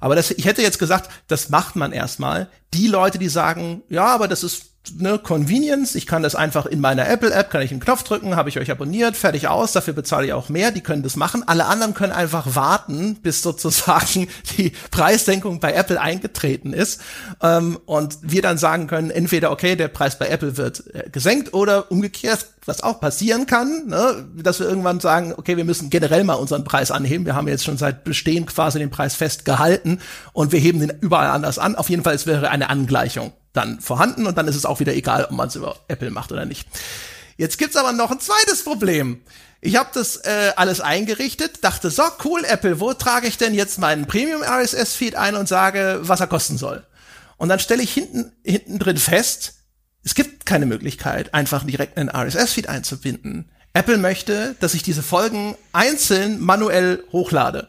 [0.00, 2.48] Aber das, ich hätte jetzt gesagt, das macht man erstmal.
[2.72, 6.80] Die Leute, die sagen, ja, aber das ist ne, Convenience, ich kann das einfach in
[6.80, 10.26] meiner Apple-App, kann ich einen Knopf drücken, habe ich euch abonniert, fertig aus, dafür bezahle
[10.26, 11.44] ich auch mehr, die können das machen.
[11.46, 17.00] Alle anderen können einfach warten, bis sozusagen die Preissenkung bei Apple eingetreten ist
[17.42, 21.54] ähm, und wir dann sagen können, entweder, okay, der Preis bei Apple wird äh, gesenkt
[21.54, 26.24] oder umgekehrt, was auch passieren kann, ne, dass wir irgendwann sagen, okay, wir müssen generell
[26.24, 27.26] mal unseren Preis anheben.
[27.26, 30.00] Wir haben jetzt schon seit Bestehen quasi den Preis festgehalten
[30.32, 31.74] und wir heben den überall anders an.
[31.74, 34.94] Auf jeden Fall, es wäre eine Angleichung dann vorhanden und dann ist es auch wieder
[34.94, 36.68] egal, ob man es über Apple macht oder nicht.
[37.36, 39.22] Jetzt gibt's aber noch ein zweites Problem.
[39.60, 43.78] Ich habe das äh, alles eingerichtet, dachte, so cool, Apple, wo trage ich denn jetzt
[43.78, 46.84] meinen Premium RSS Feed ein und sage, was er kosten soll?
[47.36, 49.54] Und dann stelle ich hinten hinten drin fest,
[50.04, 53.50] es gibt keine Möglichkeit, einfach direkt einen RSS-Feed einzubinden.
[53.72, 57.68] Apple möchte, dass ich diese Folgen einzeln manuell hochlade.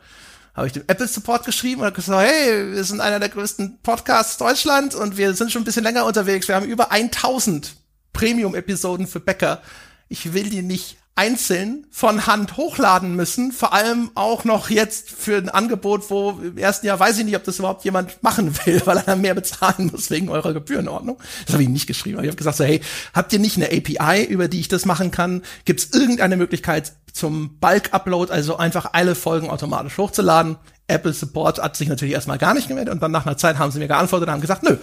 [0.54, 4.38] Habe ich dem Apple Support geschrieben und gesagt, hey, wir sind einer der größten Podcasts
[4.38, 6.48] Deutschland und wir sind schon ein bisschen länger unterwegs.
[6.48, 7.76] Wir haben über 1000
[8.14, 9.62] Premium-Episoden für Bäcker.
[10.10, 13.52] Ich will die nicht einzeln von Hand hochladen müssen.
[13.52, 17.36] Vor allem auch noch jetzt für ein Angebot, wo im ersten Jahr weiß ich nicht,
[17.36, 21.20] ob das überhaupt jemand machen will, weil er mehr bezahlen muss wegen eurer Gebührenordnung.
[21.46, 22.20] Das habe ich nicht geschrieben.
[22.22, 22.82] Ich habe gesagt so, hey,
[23.14, 25.44] habt ihr nicht eine API, über die ich das machen kann?
[25.66, 30.58] Gibt es irgendeine Möglichkeit zum Bulk-Upload, also einfach alle Folgen automatisch hochzuladen?
[30.88, 33.72] Apple Support hat sich natürlich erstmal gar nicht gemeldet und dann nach einer Zeit haben
[33.72, 34.78] sie mir geantwortet und haben gesagt, nö,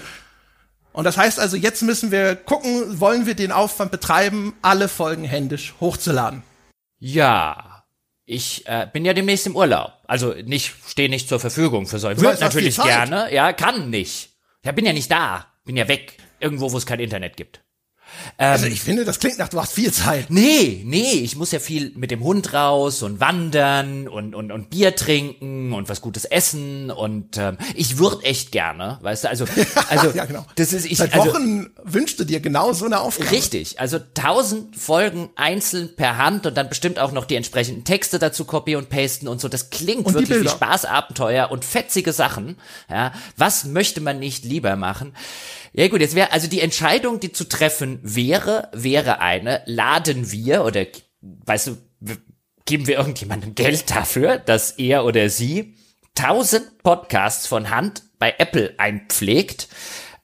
[0.93, 5.24] und das heißt also, jetzt müssen wir gucken, wollen wir den Aufwand betreiben, alle Folgen
[5.24, 6.43] händisch hochzuladen.
[6.99, 7.84] Ja,
[8.24, 9.93] ich äh, bin ja demnächst im Urlaub.
[10.07, 12.20] Also nicht, stehe nicht zur Verfügung für solche.
[12.20, 14.30] Würde natürlich gerne, ja, kann nicht.
[14.64, 16.16] Ja, bin ja nicht da, bin ja weg.
[16.38, 17.61] Irgendwo, wo es kein Internet gibt.
[18.38, 20.30] Ähm, also ich finde, das klingt nach, du hast viel Zeit.
[20.30, 24.70] Nee, nee, ich muss ja viel mit dem Hund raus und wandern und, und, und
[24.70, 29.44] Bier trinken und was Gutes essen und ähm, ich würde echt gerne, weißt du, also,
[29.88, 30.46] also ja, genau.
[30.56, 30.98] das ist ich.
[30.98, 33.30] Seit also Wochen also, wünschst du dir genau so eine Aufgabe.
[33.30, 38.18] Richtig, also tausend Folgen einzeln per Hand und dann bestimmt auch noch die entsprechenden Texte
[38.18, 39.48] dazu copy und pasten und so.
[39.48, 42.56] Das klingt und wirklich wie Spaßabenteuer und fetzige Sachen.
[42.88, 45.12] Ja, was möchte man nicht lieber machen?
[45.72, 50.64] Ja gut, jetzt wäre also die Entscheidung, die zu treffen wäre, wäre eine, laden wir
[50.64, 50.86] oder
[51.20, 51.76] weißt du,
[52.64, 55.76] geben wir irgendjemandem Geld dafür, dass er oder sie
[56.14, 59.68] tausend Podcasts von Hand bei Apple einpflegt,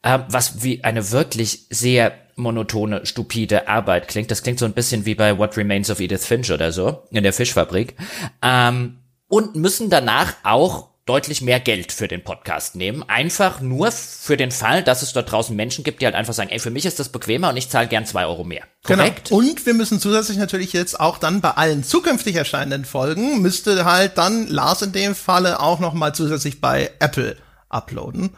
[0.03, 4.31] äh, was wie eine wirklich sehr monotone, stupide Arbeit klingt.
[4.31, 7.23] Das klingt so ein bisschen wie bei What Remains of Edith Finch oder so in
[7.23, 7.97] der Fischfabrik.
[8.43, 13.05] Ähm, und müssen danach auch deutlich mehr Geld für den Podcast nehmen.
[13.09, 16.51] Einfach nur für den Fall, dass es dort draußen Menschen gibt, die halt einfach sagen,
[16.51, 18.65] ey, für mich ist das bequemer und ich zahle gern zwei Euro mehr.
[18.85, 19.05] Genau.
[19.05, 19.29] Korrekt?
[19.29, 19.39] Genau.
[19.41, 24.19] Und wir müssen zusätzlich natürlich jetzt auch dann bei allen zukünftig erscheinenden Folgen, müsste halt
[24.19, 27.37] dann Lars in dem Falle auch noch mal zusätzlich bei Apple
[27.69, 28.31] uploaden.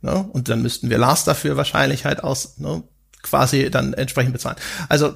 [0.00, 0.28] Ne?
[0.32, 2.84] Und dann müssten wir Lars dafür wahrscheinlich halt aus, ne,
[3.22, 4.56] quasi dann entsprechend bezahlen.
[4.88, 5.14] Also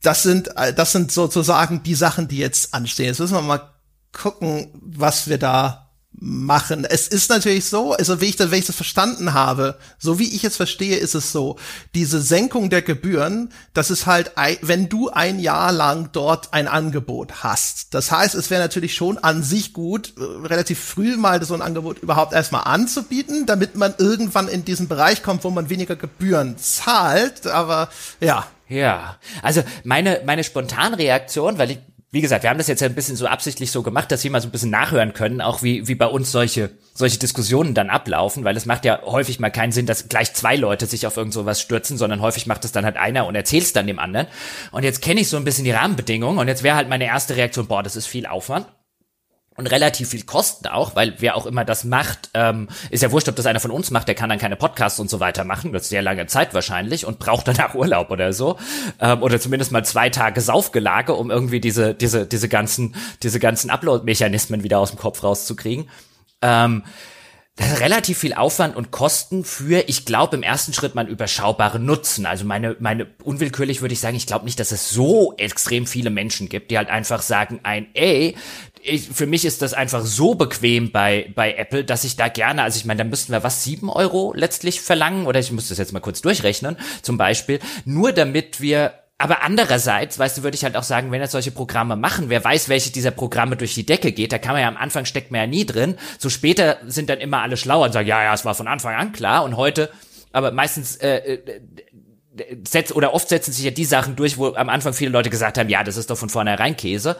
[0.00, 3.06] das sind, das sind sozusagen die Sachen, die jetzt anstehen.
[3.06, 3.74] Jetzt müssen wir mal
[4.12, 5.89] gucken, was wir da
[6.20, 6.84] machen.
[6.84, 10.34] Es ist natürlich so, also wie ich das, wenn ich das verstanden habe, so wie
[10.34, 11.56] ich es verstehe, ist es so,
[11.94, 17.42] diese Senkung der Gebühren, das ist halt, wenn du ein Jahr lang dort ein Angebot
[17.42, 17.94] hast.
[17.94, 21.62] Das heißt, es wäre natürlich schon an sich gut, äh, relativ früh mal so ein
[21.62, 26.58] Angebot überhaupt erstmal anzubieten, damit man irgendwann in diesen Bereich kommt, wo man weniger Gebühren
[26.58, 27.88] zahlt, aber
[28.20, 28.46] ja.
[28.70, 31.78] Ja, also meine, meine Spontanreaktion, weil ich
[32.12, 34.32] wie gesagt, wir haben das jetzt ja ein bisschen so absichtlich so gemacht, dass wir
[34.32, 37.88] mal so ein bisschen nachhören können, auch wie, wie bei uns solche, solche Diskussionen dann
[37.88, 41.16] ablaufen, weil es macht ja häufig mal keinen Sinn, dass gleich zwei Leute sich auf
[41.16, 44.00] irgend sowas stürzen, sondern häufig macht es dann halt einer und erzählt es dann dem
[44.00, 44.26] anderen.
[44.72, 47.36] Und jetzt kenne ich so ein bisschen die Rahmenbedingungen und jetzt wäre halt meine erste
[47.36, 48.66] Reaktion, boah, das ist viel Aufwand
[49.60, 53.28] und relativ viel Kosten auch, weil wer auch immer das macht, ähm, ist ja wurscht,
[53.28, 55.72] ob das einer von uns macht, der kann dann keine Podcasts und so weiter machen,
[55.72, 58.58] das ist sehr lange Zeit wahrscheinlich und braucht danach Urlaub oder so
[59.00, 63.70] ähm, oder zumindest mal zwei Tage Saufgelage, um irgendwie diese diese diese ganzen diese ganzen
[63.70, 65.88] Upload-Mechanismen wieder aus dem Kopf rauszukriegen.
[66.42, 66.82] Ähm,
[67.58, 72.26] relativ viel Aufwand und Kosten für, ich glaube, im ersten Schritt mal überschaubare Nutzen.
[72.26, 76.10] Also meine, meine, unwillkürlich würde ich sagen, ich glaube nicht, dass es so extrem viele
[76.10, 78.36] Menschen gibt, die halt einfach sagen, ein, ey,
[78.82, 82.62] ich, für mich ist das einfach so bequem bei, bei Apple, dass ich da gerne,
[82.62, 85.78] also ich meine, da müssten wir was, sieben Euro letztlich verlangen, oder ich muss das
[85.78, 90.64] jetzt mal kurz durchrechnen, zum Beispiel, nur damit wir aber andererseits, weißt du, würde ich
[90.64, 93.84] halt auch sagen, wenn jetzt solche Programme machen, wer weiß, welche dieser Programme durch die
[93.84, 95.96] Decke geht, da kann man ja am Anfang steckt man ja nie drin.
[96.18, 98.94] So später sind dann immer alle schlauer und sagen, ja, ja, es war von Anfang
[98.94, 99.90] an klar und heute,
[100.32, 101.60] aber meistens äh, äh
[102.66, 105.58] setzt oder oft setzen sich ja die Sachen durch, wo am Anfang viele Leute gesagt
[105.58, 107.16] haben, ja, das ist doch von vornherein Käse.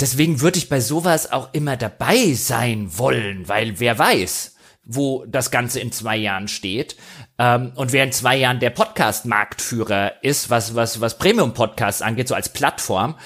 [0.00, 4.53] Deswegen würde ich bei sowas auch immer dabei sein wollen, weil wer weiß,
[4.84, 6.96] wo das Ganze in zwei Jahren steht.
[7.38, 12.34] Ähm, und wer in zwei Jahren der Podcast-Marktführer ist, was, was, was Premium-Podcasts angeht, so
[12.34, 13.16] als Plattform,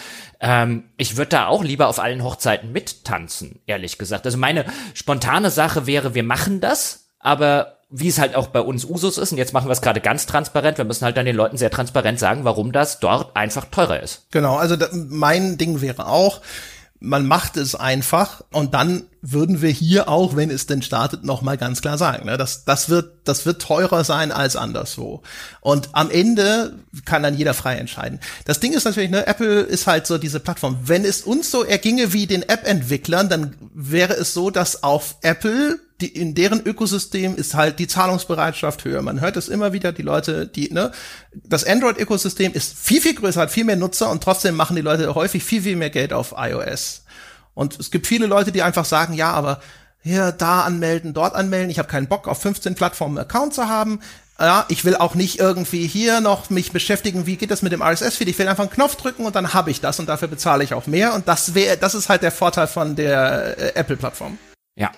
[0.40, 4.24] ähm, ich würde da auch lieber auf allen Hochzeiten mittanzen, ehrlich gesagt.
[4.24, 8.84] Also meine spontane Sache wäre, wir machen das, aber wie es halt auch bei uns
[8.84, 11.36] Usus ist, und jetzt machen wir es gerade ganz transparent, wir müssen halt dann den
[11.36, 14.26] Leuten sehr transparent sagen, warum das dort einfach teurer ist.
[14.30, 16.40] Genau, also da, mein Ding wäre auch,
[17.00, 21.42] man macht es einfach und dann würden wir hier auch, wenn es denn startet, noch
[21.42, 25.22] mal ganz klar sagen, ne, das, das wird, das wird teurer sein als anderswo.
[25.60, 26.74] Und am Ende
[27.04, 28.20] kann dann jeder frei entscheiden.
[28.44, 30.78] Das Ding ist natürlich, ne, Apple ist halt so diese Plattform.
[30.84, 35.78] Wenn es uns so erginge wie den App-Entwicklern, dann wäre es so, dass auf Apple
[36.00, 39.02] die, in deren Ökosystem ist halt die Zahlungsbereitschaft höher.
[39.02, 40.92] Man hört es immer wieder, die Leute, die, ne,
[41.34, 45.14] das Android-Ökosystem ist viel, viel größer, hat viel mehr Nutzer und trotzdem machen die Leute
[45.14, 47.02] häufig viel, viel mehr Geld auf iOS.
[47.58, 49.60] Und es gibt viele Leute, die einfach sagen, ja, aber
[50.00, 51.70] hier, da anmelden, dort anmelden.
[51.70, 53.98] Ich habe keinen Bock, auf 15 Plattformen Account zu haben.
[54.38, 57.82] Ja, ich will auch nicht irgendwie hier noch mich beschäftigen, wie geht das mit dem
[57.82, 58.28] RSS-Feed.
[58.28, 60.72] Ich will einfach einen Knopf drücken und dann habe ich das und dafür bezahle ich
[60.72, 61.14] auch mehr.
[61.14, 64.38] Und das wäre, das ist halt der Vorteil von der äh, Apple-Plattform.
[64.76, 64.92] Ja,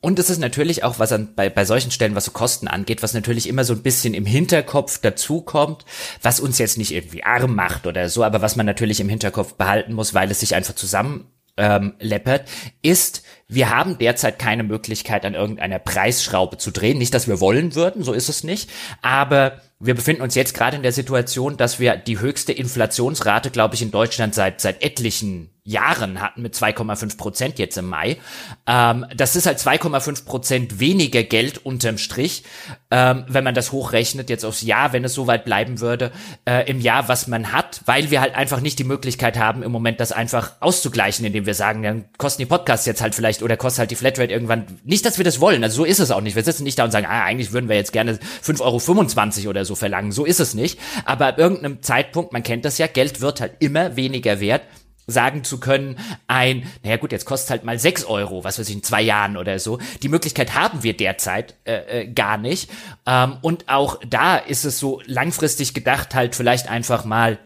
[0.00, 3.02] und es ist natürlich auch, was an, bei, bei solchen Stellen, was so Kosten angeht,
[3.02, 5.84] was natürlich immer so ein bisschen im Hinterkopf dazukommt,
[6.22, 9.52] was uns jetzt nicht irgendwie arm macht oder so, aber was man natürlich im Hinterkopf
[9.54, 12.48] behalten muss, weil es sich einfach zusammen ähm, läppert,
[12.82, 16.98] ist, wir haben derzeit keine Möglichkeit, an irgendeiner Preisschraube zu drehen.
[16.98, 18.70] Nicht, dass wir wollen würden, so ist es nicht.
[19.02, 23.74] Aber wir befinden uns jetzt gerade in der Situation, dass wir die höchste Inflationsrate, glaube
[23.74, 28.18] ich, in Deutschland seit, seit etlichen Jahren hatten mit 2,5 Prozent jetzt im Mai.
[28.66, 32.44] Ähm, das ist halt 2,5 Prozent weniger Geld unterm Strich,
[32.90, 36.12] ähm, wenn man das hochrechnet jetzt aufs Jahr, wenn es so weit bleiben würde,
[36.44, 39.72] äh, im Jahr, was man hat, weil wir halt einfach nicht die Möglichkeit haben, im
[39.72, 43.56] Moment das einfach auszugleichen, indem wir sagen, dann kosten die Podcasts jetzt halt vielleicht oder
[43.56, 44.66] kostet halt die Flatrate irgendwann.
[44.84, 46.36] Nicht, dass wir das wollen, also so ist es auch nicht.
[46.36, 49.64] Wir sitzen nicht da und sagen, ah, eigentlich würden wir jetzt gerne 5,25 Euro oder
[49.64, 50.12] so verlangen.
[50.12, 50.78] So ist es nicht.
[51.04, 54.62] Aber ab irgendeinem Zeitpunkt, man kennt das ja, Geld wird halt immer weniger wert
[55.06, 58.74] sagen zu können, ein, naja gut, jetzt kostet halt mal sechs Euro, was weiß ich,
[58.74, 59.78] in zwei Jahren oder so.
[60.02, 62.70] Die Möglichkeit haben wir derzeit äh, äh, gar nicht.
[63.06, 67.38] Ähm, und auch da ist es so langfristig gedacht, halt vielleicht einfach mal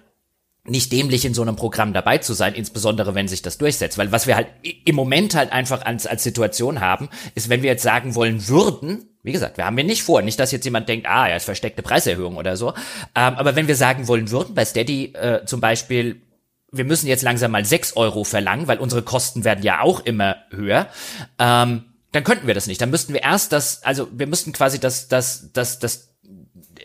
[0.65, 3.99] nicht dämlich in so einem Programm dabei zu sein, insbesondere wenn sich das durchsetzt.
[3.99, 4.49] Weil was wir halt
[4.85, 9.07] im Moment halt einfach als, als Situation haben, ist, wenn wir jetzt sagen wollen würden,
[9.23, 11.45] wie gesagt, wir haben wir nicht vor, nicht, dass jetzt jemand denkt, ah, ja, ist
[11.45, 12.71] versteckte Preiserhöhung oder so.
[13.15, 16.23] Ähm, aber wenn wir sagen wollen würden, bei Steady äh, zum Beispiel,
[16.73, 20.37] wir müssen jetzt langsam mal sechs Euro verlangen, weil unsere Kosten werden ja auch immer
[20.51, 20.87] höher.
[21.39, 22.81] Ähm, dann könnten wir das nicht.
[22.81, 26.11] Dann müssten wir erst das, also wir müssten quasi das, das, das, das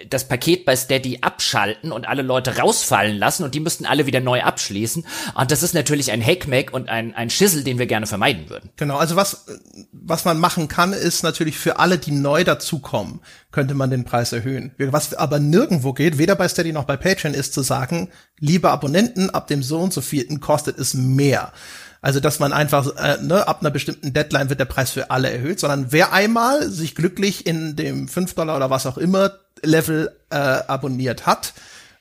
[0.10, 4.20] das Paket bei Steady abschalten und alle Leute rausfallen lassen und die müssten alle wieder
[4.20, 5.06] neu abschließen.
[5.36, 8.70] Und das ist natürlich ein Hackmack und ein, ein Schissel, den wir gerne vermeiden würden.
[8.76, 9.46] Genau, also was,
[9.92, 13.22] was man machen kann, ist natürlich für alle, die neu dazukommen,
[13.52, 14.74] könnte man den Preis erhöhen.
[14.78, 18.10] Was aber nirgendwo geht, weder bei Steady noch bei Patreon, ist zu sagen,
[18.40, 21.54] liebe Abonnenten, ab dem so und so vierten kostet es mehr.
[22.02, 25.32] Also, dass man einfach, äh, ne, ab einer bestimmten Deadline wird der Preis für alle
[25.32, 29.32] erhöht, sondern wer einmal sich glücklich in dem 5 Dollar oder was auch immer
[29.66, 31.54] Level äh, abonniert hat,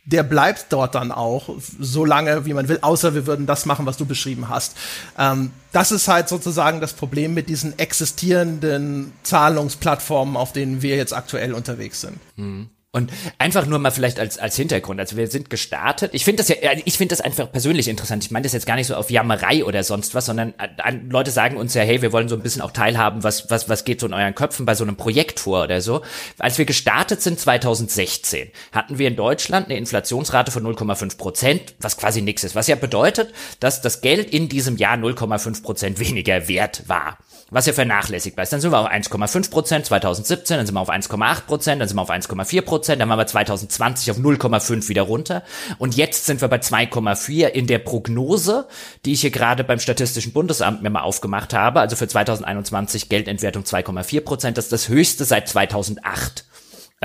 [0.07, 3.87] der bleibt dort dann auch so lange, wie man will, außer wir würden das machen,
[3.87, 4.77] was du beschrieben hast.
[5.19, 11.15] Ähm, das ist halt sozusagen das Problem mit diesen existierenden Zahlungsplattformen, auf denen wir jetzt
[11.15, 12.19] aktuell unterwegs sind.
[12.37, 12.69] Mhm.
[12.95, 15.01] Und einfach nur mal vielleicht als, als Hintergrund.
[15.01, 16.15] Also wir sind gestartet.
[16.15, 18.23] Ich finde das ja, ich finde das einfach persönlich interessant.
[18.23, 21.33] Ich meine das jetzt gar nicht so auf Jammerei oder sonst was, sondern an, Leute
[21.33, 23.99] sagen uns ja, hey, wir wollen so ein bisschen auch teilhaben, was, was, was geht
[23.99, 26.03] so in euren Köpfen bei so einem Projekt vor oder so.
[26.39, 31.97] Als wir gestartet sind 2016, hatten wir in Deutschland eine Inflationsrate von 0,5 Prozent, was
[31.97, 32.55] quasi nichts ist.
[32.55, 37.19] Was ja bedeutet, dass das Geld in diesem Jahr 0,5 Prozent weniger wert war
[37.55, 38.53] was ja vernachlässigbar ist.
[38.53, 41.97] Dann sind wir auf 1,5 Prozent 2017, dann sind wir auf 1,8 Prozent, dann sind
[41.97, 45.43] wir auf 1,4 Prozent, dann waren wir 2020 auf 0,5 wieder runter.
[45.79, 48.67] Und jetzt sind wir bei 2,4 in der Prognose,
[49.05, 53.65] die ich hier gerade beim Statistischen Bundesamt mir mal aufgemacht habe, also für 2021 Geldentwertung
[53.65, 56.45] 2,4 Prozent, das ist das höchste seit 2008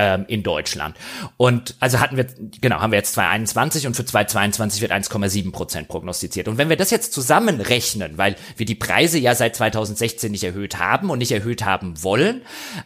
[0.00, 0.96] ähm, in Deutschland.
[1.36, 2.26] Und also hatten wir,
[2.62, 6.48] genau, haben wir jetzt 2021 und für 2022 wird 1,7 Prozent prognostiziert.
[6.48, 10.78] Und wenn wir das jetzt zusammenrechnen, weil wir die Preise ja seit 2016 nicht erhöht
[10.78, 12.40] haben und nicht erhöht haben wollen,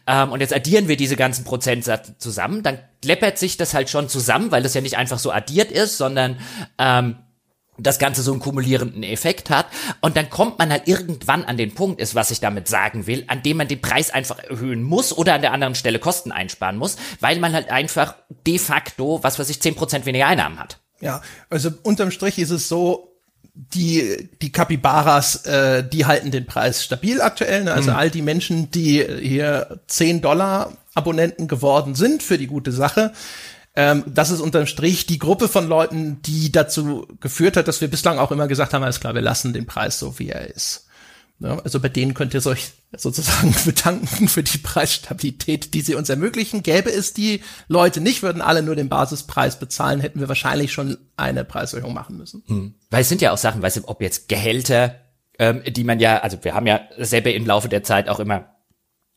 [0.08, 4.08] ähm, und jetzt addieren wir diese ganzen Prozentsätze zusammen, dann läppert sich das halt schon
[4.08, 6.38] zusammen, weil das ja nicht einfach so addiert ist, sondern
[6.78, 7.16] ähm,
[7.79, 9.66] das Ganze so einen kumulierenden Effekt hat.
[10.01, 13.25] Und dann kommt man halt irgendwann an den Punkt, ist, was ich damit sagen will,
[13.27, 16.77] an dem man den Preis einfach erhöhen muss oder an der anderen Stelle Kosten einsparen
[16.77, 18.14] muss, weil man halt einfach
[18.47, 20.79] de facto, was weiß ich, zehn Prozent weniger Einnahmen hat.
[21.01, 23.11] Ja, also unterm Strich ist es so,
[23.55, 27.64] die, die Capybaras, äh, die halten den Preis stabil aktuell.
[27.64, 27.72] Ne?
[27.72, 27.97] Also mhm.
[27.97, 33.12] all die Menschen, die hier 10 Dollar Abonnenten geworden sind für die gute Sache,
[33.77, 37.89] ähm, das ist unterm Strich die Gruppe von Leuten, die dazu geführt hat, dass wir
[37.89, 40.87] bislang auch immer gesagt haben, alles klar, wir lassen den Preis so, wie er ist.
[41.41, 46.09] Ja, also bei denen könnt ihr euch sozusagen bedanken für die Preisstabilität, die sie uns
[46.09, 46.62] ermöglichen.
[46.62, 50.97] Gäbe es die Leute nicht, würden alle nur den Basispreis bezahlen, hätten wir wahrscheinlich schon
[51.16, 52.45] eine Preiserhöhung machen müssen.
[52.47, 52.75] Hm.
[52.91, 55.01] Weil es sind ja auch Sachen, weißt du, ob jetzt Gehälter,
[55.41, 58.53] ähm, die man ja, also wir haben ja selber im Laufe der Zeit auch immer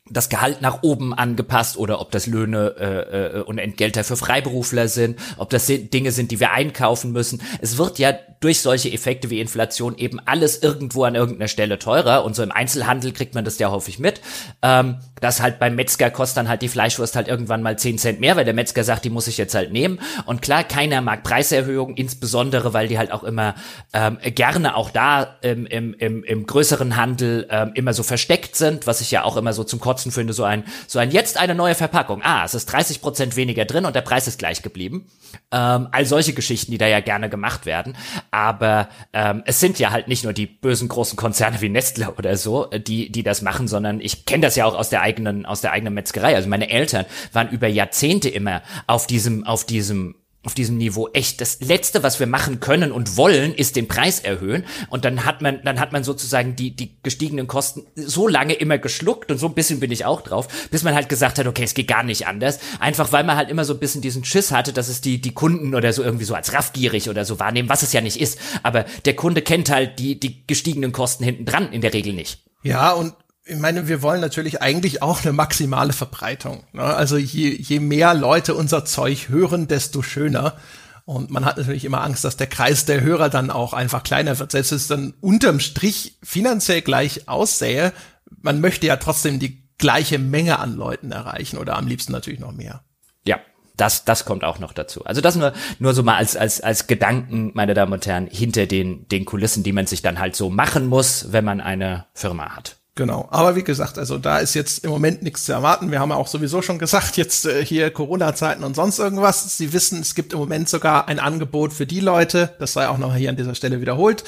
[0.09, 4.87] das Gehalt nach oben angepasst oder ob das Löhne äh, äh, und Entgelter für Freiberufler
[4.87, 7.41] sind, ob das Dinge sind, die wir einkaufen müssen.
[7.61, 12.23] Es wird ja durch solche Effekte wie Inflation eben alles irgendwo an irgendeiner Stelle teurer
[12.23, 14.21] und so im Einzelhandel kriegt man das ja häufig mit.
[14.61, 18.19] Ähm, dass halt beim Metzger kostet dann halt die Fleischwurst halt irgendwann mal 10 Cent
[18.19, 19.99] mehr, weil der Metzger sagt, die muss ich jetzt halt nehmen.
[20.25, 23.55] Und klar, keiner mag Preiserhöhungen, insbesondere weil die halt auch immer
[23.93, 28.85] ähm, gerne auch da ähm, im, im, im größeren Handel ähm, immer so versteckt sind,
[28.87, 31.55] was ich ja auch immer so zum Kotzen finde, so ein, so ein jetzt eine
[31.55, 32.21] neue Verpackung.
[32.23, 35.09] Ah, es ist 30 Prozent weniger drin und der Preis ist gleich geblieben.
[35.51, 37.95] Ähm, all solche Geschichten, die da ja gerne gemacht werden.
[38.31, 42.37] Aber ähm, es sind ja halt nicht nur die bösen großen Konzerne wie Nestle oder
[42.37, 45.61] so, die, die das machen, sondern ich kenne das ja auch aus der eigenen, aus
[45.61, 46.35] der eigenen Metzgerei.
[46.35, 50.15] Also meine Eltern waren über Jahrzehnte immer auf diesem, auf diesem
[50.47, 54.21] auf diesem Niveau echt das letzte, was wir machen können und wollen, ist den Preis
[54.21, 54.63] erhöhen.
[54.89, 58.77] Und dann hat man dann hat man sozusagen die die gestiegenen Kosten so lange immer
[58.77, 61.63] geschluckt und so ein bisschen bin ich auch drauf, bis man halt gesagt hat, okay,
[61.63, 64.53] es geht gar nicht anders, einfach weil man halt immer so ein bisschen diesen Schiss
[64.53, 67.67] hatte, dass es die die Kunden oder so irgendwie so als raffgierig oder so wahrnehmen,
[67.67, 71.43] was es ja nicht ist, aber der Kunde kennt halt die die gestiegenen Kosten hinten
[71.43, 72.39] dran in der Regel nicht.
[72.63, 73.13] Ja, und
[73.47, 76.63] ich meine, wir wollen natürlich eigentlich auch eine maximale Verbreitung.
[76.73, 76.83] Ne?
[76.83, 80.57] Also je, je mehr Leute unser Zeug hören, desto schöner.
[81.05, 84.37] Und man hat natürlich immer Angst, dass der Kreis der Hörer dann auch einfach kleiner
[84.39, 84.51] wird.
[84.51, 87.93] Selbst wenn es dann unterm Strich finanziell gleich aussähe,
[88.41, 92.51] man möchte ja trotzdem die gleiche Menge an Leuten erreichen oder am liebsten natürlich noch
[92.51, 92.83] mehr.
[93.25, 93.39] Ja,
[93.77, 95.05] das, das kommt auch noch dazu.
[95.05, 98.65] Also das nur, nur so mal als, als, als Gedanken, meine Damen und Herren, hinter
[98.65, 102.55] den, den Kulissen, die man sich dann halt so machen muss, wenn man eine Firma
[102.55, 102.75] hat.
[102.97, 105.91] Genau, aber wie gesagt, also da ist jetzt im Moment nichts zu erwarten.
[105.91, 109.55] Wir haben ja auch sowieso schon gesagt, jetzt äh, hier Corona-Zeiten und sonst irgendwas.
[109.55, 112.97] Sie wissen, es gibt im Moment sogar ein Angebot für die Leute, das sei auch
[112.97, 114.23] noch hier an dieser Stelle wiederholt.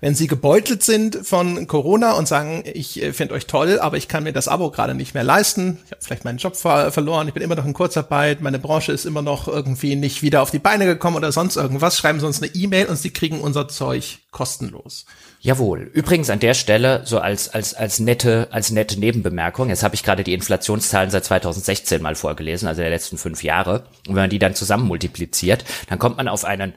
[0.00, 4.06] Wenn Sie gebeutelt sind von Corona und sagen, ich äh, finde euch toll, aber ich
[4.06, 7.26] kann mir das Abo gerade nicht mehr leisten, ich habe vielleicht meinen Job ver verloren,
[7.26, 10.52] ich bin immer noch in Kurzarbeit, meine Branche ist immer noch irgendwie nicht wieder auf
[10.52, 13.66] die Beine gekommen oder sonst irgendwas, schreiben Sie uns eine E-Mail und Sie kriegen unser
[13.66, 15.04] Zeug kostenlos.
[15.40, 15.90] Jawohl.
[15.92, 19.68] Übrigens an der Stelle so als als als nette als nette Nebenbemerkung.
[19.68, 23.84] Jetzt habe ich gerade die Inflationszahlen seit 2016 mal vorgelesen, also der letzten fünf Jahre.
[24.06, 26.74] Und wenn man die dann zusammen multipliziert, dann kommt man auf einen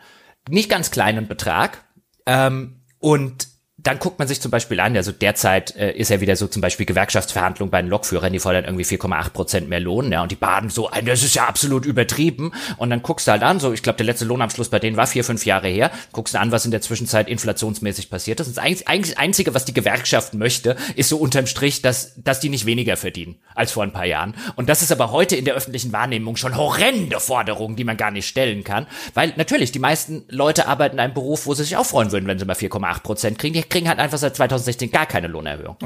[0.47, 1.83] nicht ganz kleinen Betrag.
[2.27, 3.50] Ähm, und
[3.83, 6.61] dann guckt man sich zum Beispiel an, also derzeit äh, ist ja wieder so zum
[6.61, 10.35] Beispiel Gewerkschaftsverhandlungen bei den Lokführern, die fordern irgendwie 4,8 Prozent mehr Lohn, ja, und die
[10.35, 12.51] baden so ein, das ist ja absolut übertrieben.
[12.77, 15.07] Und dann guckst du halt an, so, ich glaube, der letzte Lohnabschluss bei denen war
[15.07, 18.47] vier, fünf Jahre her, guckst du an, was in der Zwischenzeit inflationsmäßig passiert ist.
[18.47, 22.49] Und das eigentlich Einzige, was die Gewerkschaft möchte, ist so unterm Strich, dass, dass die
[22.49, 24.35] nicht weniger verdienen als vor ein paar Jahren.
[24.55, 28.11] Und das ist aber heute in der öffentlichen Wahrnehmung schon horrende Forderungen, die man gar
[28.11, 28.85] nicht stellen kann.
[29.13, 32.27] Weil natürlich, die meisten Leute arbeiten in einem Beruf, wo sie sich auch freuen würden,
[32.27, 33.53] wenn sie mal 4,8 Prozent kriegen.
[33.53, 35.77] Die kriegen halt einfach seit 2016 gar keine Lohnerhöhung.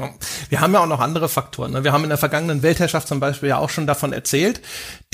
[0.48, 1.72] Wir haben ja auch noch andere Faktoren.
[1.72, 1.84] Ne?
[1.84, 4.60] Wir haben in der vergangenen Weltherrschaft zum Beispiel ja auch schon davon erzählt,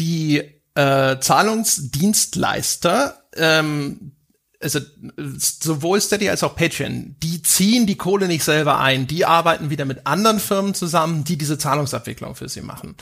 [0.00, 0.42] die
[0.74, 4.12] äh, Zahlungsdienstleister, ähm,
[4.60, 4.80] also
[5.36, 9.84] sowohl Steady als auch Patreon, die ziehen die Kohle nicht selber ein, die arbeiten wieder
[9.84, 12.96] mit anderen Firmen zusammen, die diese Zahlungsabwicklung für sie machen.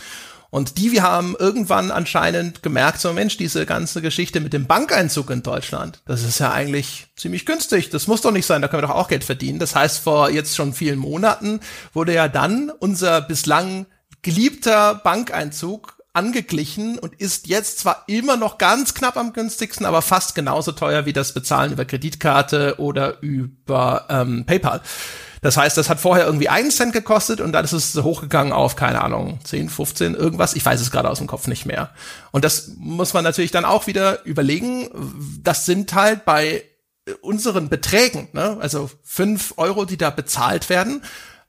[0.51, 5.31] Und die wir haben irgendwann anscheinend gemerkt, so Mensch, diese ganze Geschichte mit dem Bankeinzug
[5.31, 7.91] in Deutschland, das ist ja eigentlich ziemlich günstig.
[7.91, 9.61] Das muss doch nicht sein, da können wir doch auch Geld verdienen.
[9.61, 11.61] Das heißt, vor jetzt schon vielen Monaten
[11.93, 13.87] wurde ja dann unser bislang
[14.23, 20.35] geliebter Bankeinzug angeglichen und ist jetzt zwar immer noch ganz knapp am günstigsten, aber fast
[20.35, 24.83] genauso teuer wie das Bezahlen über Kreditkarte oder über ähm, PayPal.
[25.43, 28.77] Das heißt, das hat vorher irgendwie einen Cent gekostet und dann ist es hochgegangen auf,
[28.77, 30.55] keine Ahnung, 10, 15, irgendwas.
[30.55, 31.91] Ich weiß es gerade aus dem Kopf nicht mehr.
[32.31, 34.91] Und das muss man natürlich dann auch wieder überlegen.
[35.43, 36.65] Das sind halt bei
[37.23, 38.59] unseren Beträgen, ne?
[38.61, 41.03] also fünf Euro, die da bezahlt werden,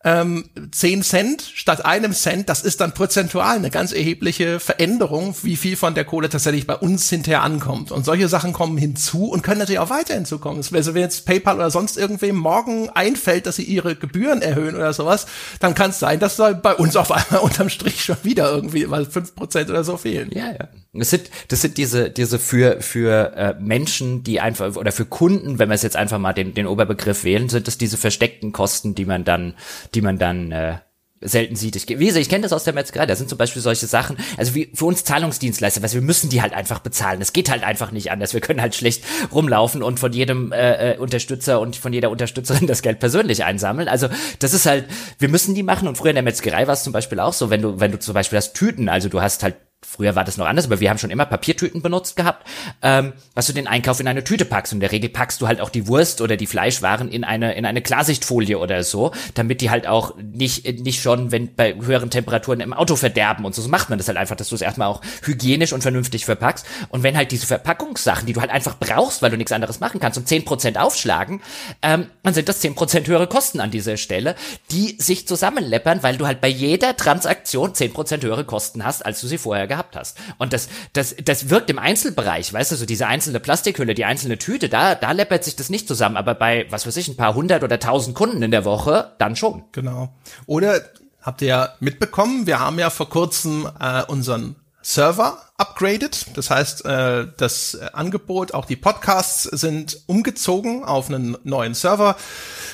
[0.04, 5.56] ähm, 10 Cent statt einem Cent, das ist dann prozentual eine ganz erhebliche Veränderung, wie
[5.56, 7.91] viel von der Kohle tatsächlich bei uns hinterher ankommt.
[7.91, 10.64] Und solche Sachen kommen hinzu und können natürlich auch weiter hinzukommen.
[10.74, 14.93] Also wenn jetzt PayPal oder sonst irgendwem morgen einfällt, dass sie ihre Gebühren erhöhen oder
[14.93, 15.28] sowas,
[15.60, 18.86] dann kann es sein, dass da bei uns auf einmal unterm Strich schon wieder irgendwie
[18.88, 20.32] mal fünf Prozent oder so fehlen.
[20.34, 20.68] Ja, ja.
[20.94, 25.58] Das sind, das sind diese, diese für, für äh, Menschen, die einfach, oder für Kunden,
[25.58, 28.94] wenn wir es jetzt einfach mal den, den Oberbegriff wählen, sind es diese versteckten Kosten,
[28.94, 29.54] die man dann,
[29.96, 30.80] die man dann äh,
[31.22, 31.76] selten sieht.
[31.76, 34.18] Ich, wie gesagt, ich kenne das aus der Metzgerei, da sind zum Beispiel solche Sachen,
[34.36, 37.22] also wie für uns Zahlungsdienstleister, weil wir müssen die halt einfach bezahlen.
[37.22, 38.34] Es geht halt einfach nicht anders.
[38.34, 42.68] Wir können halt schlecht rumlaufen und von jedem äh, äh, Unterstützer und von jeder Unterstützerin
[42.68, 43.88] das Geld persönlich einsammeln.
[43.88, 44.88] Also das ist halt,
[45.20, 47.50] wir müssen die machen und früher in der Metzgerei war es zum Beispiel auch so,
[47.50, 50.38] wenn du, wenn du zum Beispiel hast Tüten, also du hast halt früher war das
[50.38, 52.47] noch anders, aber wir haben schon immer Papiertüten benutzt gehabt,
[52.82, 54.73] ähm, was du den Einkauf in eine Tüte packst.
[54.73, 57.55] Und in der Regel packst du halt auch die Wurst oder die Fleischwaren in eine,
[57.55, 62.09] in eine Klarsichtfolie oder so, damit die halt auch nicht, nicht schon, wenn bei höheren
[62.09, 63.61] Temperaturen im Auto verderben und so.
[63.61, 66.65] So macht man das halt einfach, dass du es erstmal auch hygienisch und vernünftig verpackst.
[66.89, 69.99] Und wenn halt diese Verpackungssachen, die du halt einfach brauchst, weil du nichts anderes machen
[69.99, 71.41] kannst, um zehn Prozent aufschlagen,
[71.82, 74.36] ähm, dann sind das zehn Prozent höhere Kosten an dieser Stelle,
[74.69, 79.19] die sich zusammenleppern, weil du halt bei jeder Transaktion zehn Prozent höhere Kosten hast, als
[79.21, 80.17] du sie vorher gehabt hast.
[80.38, 84.38] Und das, das, das wirkt im Einzelbereich, weißt du, so diese einzelne Plastikhülle, die einzelne
[84.38, 87.36] Tüte, da, da läppert sich das nicht zusammen, aber bei, was weiß ich, ein paar
[87.36, 89.63] hundert oder tausend Kunden in der Woche, dann schon.
[89.72, 90.09] Genau.
[90.45, 90.82] Oder
[91.22, 96.25] habt ihr ja mitbekommen, wir haben ja vor kurzem äh, unseren Server upgraded.
[96.36, 102.15] Das heißt, äh, das Angebot, auch die Podcasts sind umgezogen auf einen neuen Server.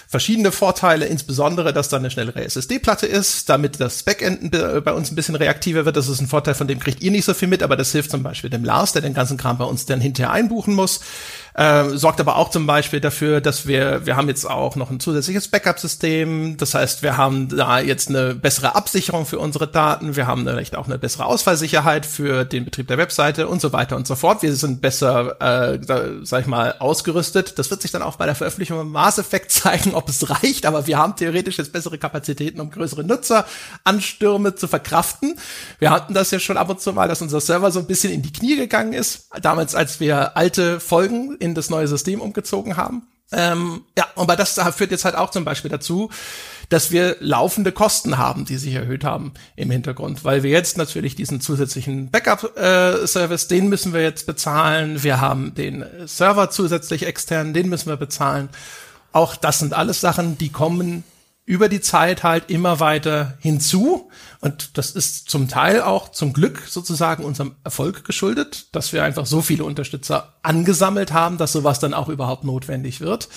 [0.08, 5.16] Verschiedene Vorteile, insbesondere, dass da eine schnellere SSD-Platte ist, damit das Backend bei uns ein
[5.16, 5.98] bisschen reaktiver wird.
[5.98, 8.12] Das ist ein Vorteil, von dem kriegt ihr nicht so viel mit, aber das hilft
[8.12, 11.02] zum Beispiel dem Lars, der den ganzen Kram bei uns dann hinterher einbuchen muss.
[11.58, 15.00] Äh, sorgt aber auch zum Beispiel dafür, dass wir, wir haben jetzt auch noch ein
[15.00, 16.56] zusätzliches Backup-System.
[16.58, 20.16] Das heißt, wir haben da jetzt eine bessere Absicherung für unsere Daten.
[20.16, 23.96] Wir haben vielleicht auch eine bessere Ausfallsicherheit für den Betrieb der Webseite und so weiter
[23.96, 24.44] und so fort.
[24.44, 25.80] Wir sind besser, äh,
[26.22, 27.58] sag ich mal, ausgerüstet.
[27.58, 30.68] Das wird sich dann auch bei der Veröffentlichung im Mass Effect zeigen, ob es reicht.
[30.68, 35.40] Aber wir haben theoretisch jetzt bessere Kapazitäten, um größere Nutzeranstürme zu verkraften.
[35.80, 38.14] Wir hatten das ja schon ab und zu mal, dass unser Server so ein bisschen
[38.14, 39.28] in die Knie gegangen ist.
[39.42, 43.04] Damals, als wir alte Folgen in das neue System umgezogen haben.
[43.32, 46.10] Ähm, ja, aber das führt jetzt halt auch zum Beispiel dazu,
[46.70, 51.16] dass wir laufende Kosten haben, die sich erhöht haben im Hintergrund, weil wir jetzt natürlich
[51.16, 55.04] diesen zusätzlichen Backup-Service, äh, den müssen wir jetzt bezahlen.
[55.04, 58.50] Wir haben den Server zusätzlich extern, den müssen wir bezahlen.
[59.12, 61.04] Auch das sind alles Sachen, die kommen
[61.48, 64.12] über die Zeit halt immer weiter hinzu.
[64.42, 69.26] Und das ist zum Teil auch zum Glück sozusagen unserem Erfolg geschuldet, dass wir einfach
[69.26, 73.30] so viele Unterstützer angesammelt haben, dass sowas dann auch überhaupt notwendig wird.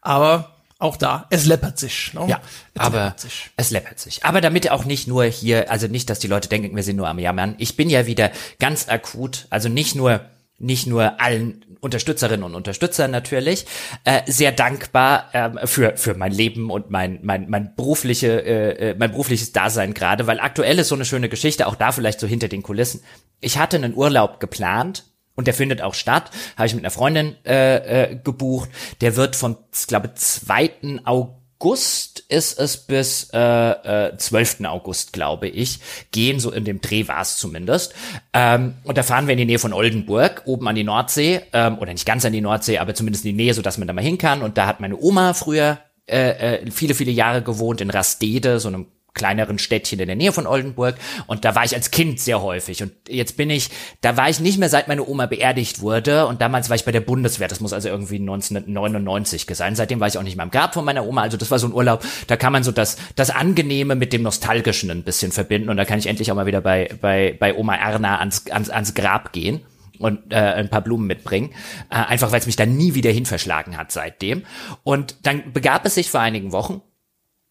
[0.00, 2.14] Aber auch da, es läppert sich.
[2.14, 2.26] Ne?
[2.28, 2.40] Ja,
[2.74, 3.50] es aber läppert sich.
[3.56, 4.24] es läppert sich.
[4.24, 7.08] Aber damit auch nicht nur hier, also nicht, dass die Leute denken, wir sind nur
[7.08, 7.56] am Jammern.
[7.58, 8.30] Ich bin ja wieder
[8.60, 10.20] ganz akut, also nicht nur
[10.58, 13.66] nicht nur allen Unterstützerinnen und Unterstützern natürlich,
[14.04, 18.96] äh, sehr dankbar ähm, für für mein Leben und mein mein mein berufliche äh, äh,
[18.98, 22.26] mein berufliches Dasein gerade, weil aktuell ist so eine schöne Geschichte, auch da vielleicht so
[22.26, 23.02] hinter den Kulissen.
[23.40, 25.04] Ich hatte einen Urlaub geplant
[25.36, 28.70] und der findet auch statt, habe ich mit einer Freundin äh, äh, gebucht.
[29.00, 31.02] Der wird vom, ich glaube, 2.
[31.04, 34.64] August August ist es bis äh, äh, 12.
[34.64, 35.80] August, glaube ich,
[36.12, 37.94] gehen, so in dem Dreh war es zumindest.
[38.32, 41.78] Ähm, und da fahren wir in die Nähe von Oldenburg, oben an die Nordsee, ähm,
[41.78, 43.94] oder nicht ganz an die Nordsee, aber zumindest in die Nähe, so dass man da
[43.94, 44.42] mal hin kann.
[44.42, 48.68] Und da hat meine Oma früher äh, äh, viele, viele Jahre gewohnt in Rastede, so
[48.68, 48.86] einem
[49.18, 50.96] kleineren Städtchen in der Nähe von Oldenburg.
[51.26, 52.82] Und da war ich als Kind sehr häufig.
[52.82, 53.68] Und jetzt bin ich,
[54.00, 56.26] da war ich nicht mehr seit meine Oma beerdigt wurde.
[56.26, 60.08] Und damals war ich bei der Bundeswehr, das muss also irgendwie 1999 sein, seitdem war
[60.08, 62.04] ich auch nicht mehr im Grab von meiner Oma, also das war so ein Urlaub,
[62.26, 65.68] da kann man so das, das Angenehme mit dem Nostalgischen ein bisschen verbinden.
[65.68, 68.70] Und da kann ich endlich auch mal wieder bei, bei, bei Oma Erna ans, ans,
[68.70, 69.60] ans Grab gehen
[69.98, 71.50] und äh, ein paar Blumen mitbringen,
[71.90, 74.44] äh, einfach weil es mich da nie wieder hin verschlagen hat seitdem.
[74.84, 76.80] Und dann begab es sich vor einigen Wochen,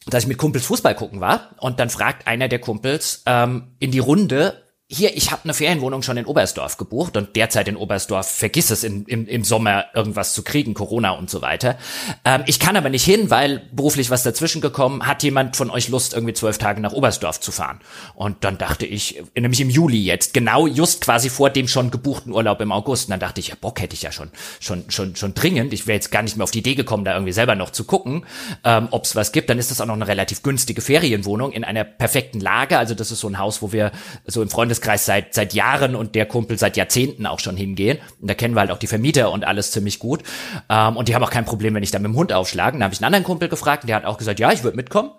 [0.09, 1.51] dass ich mit Kumpels Fußball gucken war.
[1.59, 6.01] Und dann fragt einer der Kumpels ähm, in die Runde, hier, ich habe eine Ferienwohnung
[6.01, 10.31] schon in Oberstdorf gebucht und derzeit in Oberstdorf vergiss es in, im, im Sommer irgendwas
[10.31, 11.77] zu kriegen, Corona und so weiter.
[12.23, 15.89] Ähm, ich kann aber nicht hin, weil beruflich was dazwischen gekommen, hat jemand von euch
[15.89, 17.81] Lust, irgendwie zwölf Tage nach Oberstdorf zu fahren?
[18.15, 22.31] Und dann dachte ich, nämlich im Juli jetzt, genau just quasi vor dem schon gebuchten
[22.31, 23.07] Urlaub im August.
[23.07, 24.31] Und dann dachte ich, ja, Bock hätte ich ja schon,
[24.61, 25.73] schon, schon, schon dringend.
[25.73, 27.83] Ich wäre jetzt gar nicht mehr auf die Idee gekommen, da irgendwie selber noch zu
[27.83, 28.25] gucken,
[28.63, 29.49] ähm, ob es was gibt.
[29.49, 32.77] Dann ist das auch noch eine relativ günstige Ferienwohnung in einer perfekten Lage.
[32.77, 33.91] Also das ist so ein Haus, wo wir
[34.25, 37.99] so im Freundes Freundeskreis seit, seit Jahren und der Kumpel seit Jahrzehnten auch schon hingehen.
[38.21, 40.23] Und da kennen wir halt auch die Vermieter und alles ziemlich gut.
[40.69, 42.79] Ähm, und die haben auch kein Problem, wenn ich da mit dem Hund aufschlagen.
[42.79, 44.77] Da habe ich einen anderen Kumpel gefragt und der hat auch gesagt, ja, ich würde
[44.77, 45.11] mitkommen.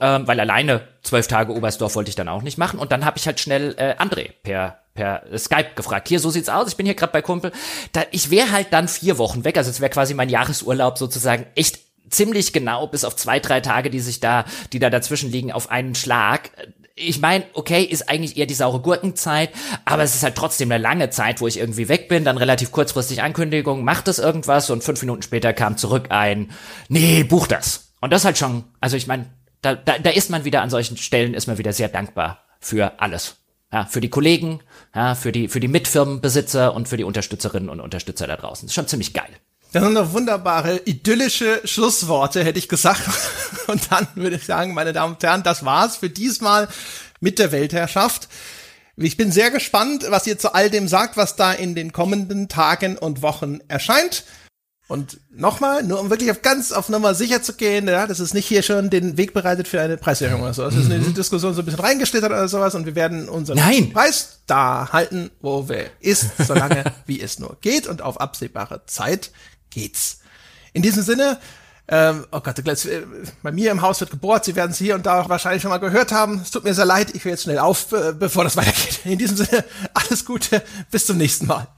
[0.00, 2.78] Ähm, weil alleine zwölf Tage Oberstdorf wollte ich dann auch nicht machen.
[2.78, 6.06] Und dann habe ich halt schnell äh, André per per Skype gefragt.
[6.06, 6.68] Hier, so sieht's aus.
[6.68, 7.50] Ich bin hier gerade bei Kumpel.
[7.90, 9.56] Da, ich wäre halt dann vier Wochen weg.
[9.56, 13.90] Also es wäre quasi mein Jahresurlaub sozusagen echt ziemlich genau bis auf zwei, drei Tage,
[13.90, 16.50] die sich da, die da dazwischen liegen, auf einen Schlag
[16.96, 19.50] ich meine, okay, ist eigentlich eher die saure Gurkenzeit,
[19.84, 22.70] aber es ist halt trotzdem eine lange Zeit, wo ich irgendwie weg bin, dann relativ
[22.70, 26.52] kurzfristig Ankündigung, macht das irgendwas und fünf Minuten später kam zurück ein,
[26.88, 27.92] nee, buch das.
[28.00, 29.26] Und das halt schon, also ich meine,
[29.60, 33.00] da, da, da ist man wieder an solchen Stellen, ist man wieder sehr dankbar für
[33.00, 33.36] alles.
[33.72, 34.60] Ja, für die Kollegen,
[34.94, 38.68] ja, für die, für die Mitfirmenbesitzer und für die Unterstützerinnen und Unterstützer da draußen.
[38.68, 39.30] ist schon ziemlich geil.
[39.74, 43.02] Das sind noch wunderbare, idyllische Schlussworte, hätte ich gesagt.
[43.66, 46.68] Und dann würde ich sagen, meine Damen und Herren, das war's für diesmal
[47.18, 48.28] mit der Weltherrschaft.
[48.96, 52.48] Ich bin sehr gespannt, was ihr zu all dem sagt, was da in den kommenden
[52.48, 54.22] Tagen und Wochen erscheint.
[54.86, 58.34] Und nochmal, nur um wirklich auf ganz auf Nummer sicher zu gehen, ja, das ist
[58.34, 60.62] nicht hier schon den Weg bereitet für eine Preiserhöhung oder so.
[60.62, 61.14] Das ist mhm.
[61.14, 63.92] Diskussion so ein bisschen reingeschlittert oder sowas und wir werden unseren Nein.
[63.92, 69.30] Preis da halten, wo wir ist, solange wie es nur geht und auf absehbare Zeit
[69.74, 70.20] geht's.
[70.72, 71.38] In diesem Sinne,
[71.86, 73.06] ähm, oh Gott, äh,
[73.42, 74.44] bei mir im Haus wird gebohrt.
[74.44, 76.40] Sie werden es hier und da auch wahrscheinlich schon mal gehört haben.
[76.40, 77.14] Es tut mir sehr leid.
[77.14, 79.00] Ich höre jetzt schnell auf, äh, bevor das weitergeht.
[79.04, 80.62] In diesem Sinne, alles Gute.
[80.90, 81.68] Bis zum nächsten Mal.